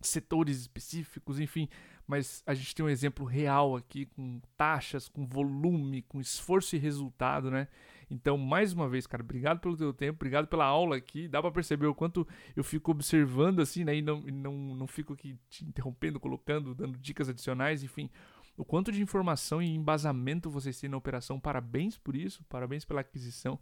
setores 0.07 0.59
específicos, 0.59 1.39
enfim, 1.39 1.67
mas 2.07 2.43
a 2.45 2.53
gente 2.53 2.75
tem 2.75 2.85
um 2.85 2.89
exemplo 2.89 3.25
real 3.25 3.75
aqui 3.75 4.05
com 4.05 4.41
taxas, 4.57 5.07
com 5.07 5.25
volume, 5.25 6.01
com 6.03 6.19
esforço 6.19 6.75
e 6.75 6.79
resultado, 6.79 7.49
né? 7.49 7.67
Então, 8.09 8.37
mais 8.37 8.73
uma 8.73 8.87
vez, 8.87 9.07
cara, 9.07 9.23
obrigado 9.23 9.59
pelo 9.59 9.77
teu 9.77 9.93
tempo, 9.93 10.17
obrigado 10.17 10.47
pela 10.47 10.65
aula 10.65 10.97
aqui. 10.97 11.27
Dá 11.27 11.41
para 11.41 11.51
perceber 11.51 11.87
o 11.87 11.95
quanto 11.95 12.27
eu 12.55 12.63
fico 12.63 12.91
observando 12.91 13.61
assim, 13.61 13.83
né? 13.83 13.95
E 13.95 14.01
não, 14.01 14.21
não, 14.21 14.53
não 14.75 14.87
fico 14.87 15.13
aqui 15.13 15.37
te 15.49 15.65
interrompendo, 15.65 16.19
colocando, 16.19 16.75
dando 16.75 16.97
dicas 16.97 17.29
adicionais, 17.29 17.83
enfim. 17.83 18.09
O 18.55 18.63
quanto 18.63 18.91
de 18.91 19.01
informação 19.01 19.61
e 19.61 19.73
embasamento 19.73 20.49
vocês 20.49 20.79
têm 20.79 20.89
na 20.89 20.97
operação. 20.97 21.39
Parabéns 21.39 21.97
por 21.97 22.15
isso, 22.15 22.43
parabéns 22.43 22.85
pela 22.85 23.01
aquisição. 23.01 23.59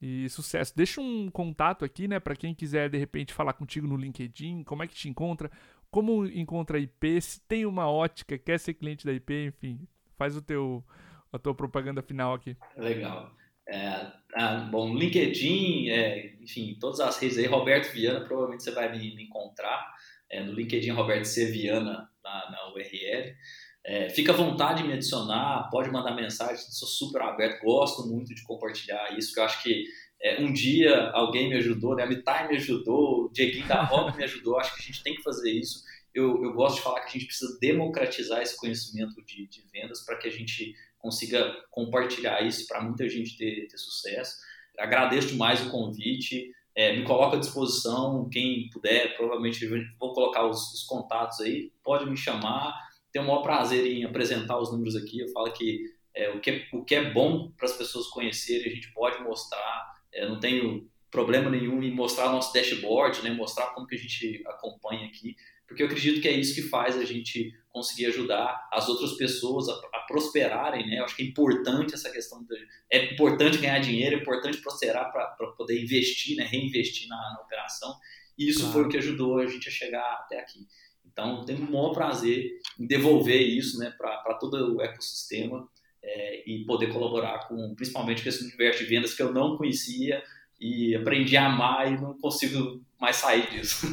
E 0.00 0.28
sucesso. 0.30 0.74
Deixa 0.74 1.00
um 1.00 1.30
contato 1.30 1.84
aqui, 1.84 2.08
né, 2.08 2.18
para 2.18 2.34
quem 2.34 2.54
quiser 2.54 2.88
de 2.88 2.96
repente 2.96 3.34
falar 3.34 3.52
contigo 3.52 3.86
no 3.86 3.96
LinkedIn, 3.96 4.64
como 4.64 4.82
é 4.82 4.86
que 4.86 4.94
te 4.94 5.08
encontra, 5.08 5.50
como 5.90 6.24
encontra 6.26 6.78
a 6.78 6.80
IP, 6.80 7.20
se 7.20 7.40
tem 7.42 7.66
uma 7.66 7.90
ótica, 7.90 8.38
quer 8.38 8.58
ser 8.58 8.74
cliente 8.74 9.04
da 9.04 9.12
IP, 9.12 9.46
enfim, 9.46 9.86
faz 10.16 10.36
o 10.36 10.42
teu 10.42 10.84
a 11.32 11.38
tua 11.38 11.54
propaganda 11.54 12.02
final 12.02 12.34
aqui. 12.34 12.56
Legal. 12.76 13.32
É, 13.68 14.10
ah, 14.34 14.68
bom, 14.70 14.96
LinkedIn, 14.96 15.90
é, 15.90 16.34
enfim, 16.40 16.76
todas 16.80 16.98
as 16.98 17.16
redes 17.18 17.38
aí, 17.38 17.46
Roberto 17.46 17.92
Viana, 17.92 18.24
provavelmente 18.24 18.64
você 18.64 18.72
vai 18.72 18.90
me, 18.90 19.14
me 19.14 19.24
encontrar. 19.24 19.94
É, 20.28 20.42
no 20.42 20.52
LinkedIn, 20.52 20.90
Roberto 20.90 21.24
C. 21.24 21.46
Viana, 21.46 22.08
na, 22.22 22.50
na 22.50 22.72
URL. 22.72 23.36
É, 23.84 24.10
fica 24.10 24.32
à 24.32 24.36
vontade 24.36 24.82
de 24.82 24.88
me 24.88 24.94
adicionar, 24.94 25.68
pode 25.70 25.90
mandar 25.90 26.14
mensagem, 26.14 26.56
sou 26.70 26.86
super 26.86 27.22
aberto, 27.22 27.64
gosto 27.64 28.06
muito 28.06 28.34
de 28.34 28.42
compartilhar 28.42 29.16
isso, 29.16 29.28
porque 29.28 29.40
eu 29.40 29.44
acho 29.44 29.62
que 29.62 29.84
é, 30.22 30.40
um 30.42 30.52
dia 30.52 31.10
alguém 31.12 31.48
me 31.48 31.56
ajudou, 31.56 31.96
né? 31.96 32.02
a 32.02 32.06
Mitai 32.06 32.48
me 32.48 32.56
ajudou, 32.56 33.24
o 33.24 33.32
Dieguinho 33.32 33.66
da 33.66 33.82
Rock 33.82 34.16
me 34.16 34.24
ajudou, 34.24 34.58
acho 34.58 34.74
que 34.74 34.82
a 34.82 34.84
gente 34.84 35.02
tem 35.02 35.14
que 35.14 35.22
fazer 35.22 35.50
isso. 35.50 35.82
Eu, 36.14 36.42
eu 36.42 36.52
gosto 36.52 36.76
de 36.76 36.82
falar 36.82 37.00
que 37.00 37.08
a 37.08 37.12
gente 37.12 37.26
precisa 37.26 37.56
democratizar 37.60 38.42
esse 38.42 38.56
conhecimento 38.56 39.24
de, 39.24 39.46
de 39.46 39.64
vendas 39.72 40.04
para 40.04 40.18
que 40.18 40.28
a 40.28 40.30
gente 40.30 40.74
consiga 40.98 41.50
compartilhar 41.70 42.42
isso 42.42 42.66
para 42.66 42.82
muita 42.82 43.08
gente 43.08 43.36
ter, 43.38 43.66
ter, 43.66 43.78
sucesso. 43.78 44.36
Agradeço 44.78 45.28
demais 45.28 45.64
o 45.64 45.70
convite, 45.70 46.52
é, 46.74 46.96
me 46.96 47.04
coloco 47.04 47.36
à 47.36 47.38
disposição, 47.38 48.28
quem 48.28 48.68
puder, 48.70 49.16
provavelmente 49.16 49.66
vou 49.98 50.12
colocar 50.12 50.46
os, 50.46 50.74
os 50.74 50.82
contatos 50.82 51.40
aí, 51.40 51.72
pode 51.82 52.08
me 52.08 52.16
chamar, 52.16 52.74
tenho 53.12 53.24
o 53.24 53.28
maior 53.28 53.42
prazer 53.42 53.86
em 53.86 54.04
apresentar 54.04 54.58
os 54.58 54.70
números 54.70 54.96
aqui, 54.96 55.20
eu 55.20 55.28
falo 55.28 55.52
que 55.52 55.84
é, 56.14 56.30
o, 56.30 56.40
que 56.40 56.50
é, 56.50 56.68
o 56.72 56.84
que 56.84 56.94
é 56.94 57.10
bom 57.10 57.50
para 57.56 57.66
as 57.66 57.76
pessoas 57.76 58.06
conhecerem, 58.08 58.70
a 58.70 58.74
gente 58.74 58.92
pode 58.92 59.22
mostrar, 59.22 59.94
é, 60.12 60.28
não 60.28 60.38
tenho 60.38 60.88
problema 61.10 61.50
nenhum 61.50 61.82
em 61.82 61.92
mostrar 61.92 62.30
nosso 62.30 62.52
dashboard, 62.52 63.22
né, 63.22 63.30
mostrar 63.30 63.68
como 63.68 63.86
que 63.86 63.96
a 63.96 63.98
gente 63.98 64.42
acompanha 64.46 65.06
aqui, 65.06 65.34
porque 65.70 65.84
eu 65.84 65.86
acredito 65.86 66.20
que 66.20 66.26
é 66.26 66.32
isso 66.32 66.52
que 66.52 66.62
faz 66.62 66.96
a 66.98 67.04
gente 67.04 67.54
conseguir 67.68 68.06
ajudar 68.06 68.68
as 68.72 68.88
outras 68.88 69.12
pessoas 69.12 69.68
a, 69.68 69.72
a 69.94 70.00
prosperarem, 70.00 70.84
né? 70.84 70.98
Eu 70.98 71.04
acho 71.04 71.14
que 71.14 71.22
é 71.22 71.26
importante 71.26 71.94
essa 71.94 72.10
questão, 72.10 72.42
de, 72.42 72.56
é 72.90 73.14
importante 73.14 73.58
ganhar 73.58 73.78
dinheiro, 73.78 74.16
é 74.16 74.18
importante 74.18 74.58
prosperar 74.58 75.12
para 75.12 75.46
poder 75.56 75.80
investir, 75.80 76.36
né? 76.36 76.42
Reinvestir 76.42 77.08
na, 77.08 77.16
na 77.16 77.40
operação. 77.42 77.94
E 78.36 78.48
isso 78.48 78.62
claro. 78.62 78.72
foi 78.72 78.82
o 78.82 78.88
que 78.88 78.96
ajudou 78.96 79.38
a 79.38 79.46
gente 79.46 79.68
a 79.68 79.70
chegar 79.70 80.12
até 80.14 80.40
aqui. 80.40 80.66
Então, 81.12 81.44
tenho 81.44 81.60
o 81.60 81.72
maior 81.72 81.92
prazer 81.92 82.58
em 82.78 82.86
devolver 82.86 83.40
isso, 83.40 83.78
né? 83.78 83.92
Para 83.96 84.34
todo 84.34 84.76
o 84.76 84.82
ecossistema 84.82 85.68
é, 86.02 86.50
e 86.50 86.64
poder 86.64 86.92
colaborar 86.92 87.46
com, 87.48 87.74
principalmente 87.74 88.22
com 88.22 88.28
esse 88.28 88.44
universo 88.44 88.82
de 88.82 88.88
vendas 88.88 89.14
que 89.14 89.22
eu 89.22 89.32
não 89.32 89.56
conhecia 89.56 90.22
e 90.60 90.94
aprendi 90.94 91.36
a 91.36 91.46
amar 91.46 91.90
e 91.90 92.00
não 92.00 92.16
consigo 92.18 92.80
mais 93.00 93.16
sair 93.16 93.48
disso. 93.50 93.86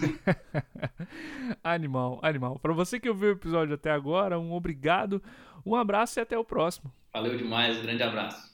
animal, 1.64 2.20
animal. 2.22 2.60
Para 2.60 2.74
você 2.74 3.00
que 3.00 3.10
ouviu 3.10 3.30
o 3.30 3.34
episódio 3.34 3.76
até 3.76 3.90
agora, 3.90 4.38
um 4.38 4.54
obrigado, 4.54 5.24
um 5.66 5.76
abraço 5.76 6.20
e 6.20 6.22
até 6.22 6.38
o 6.38 6.44
próximo. 6.44 6.92
Valeu 7.14 7.38
demais, 7.38 7.82
grande 7.82 8.04
abraço. 8.04 8.46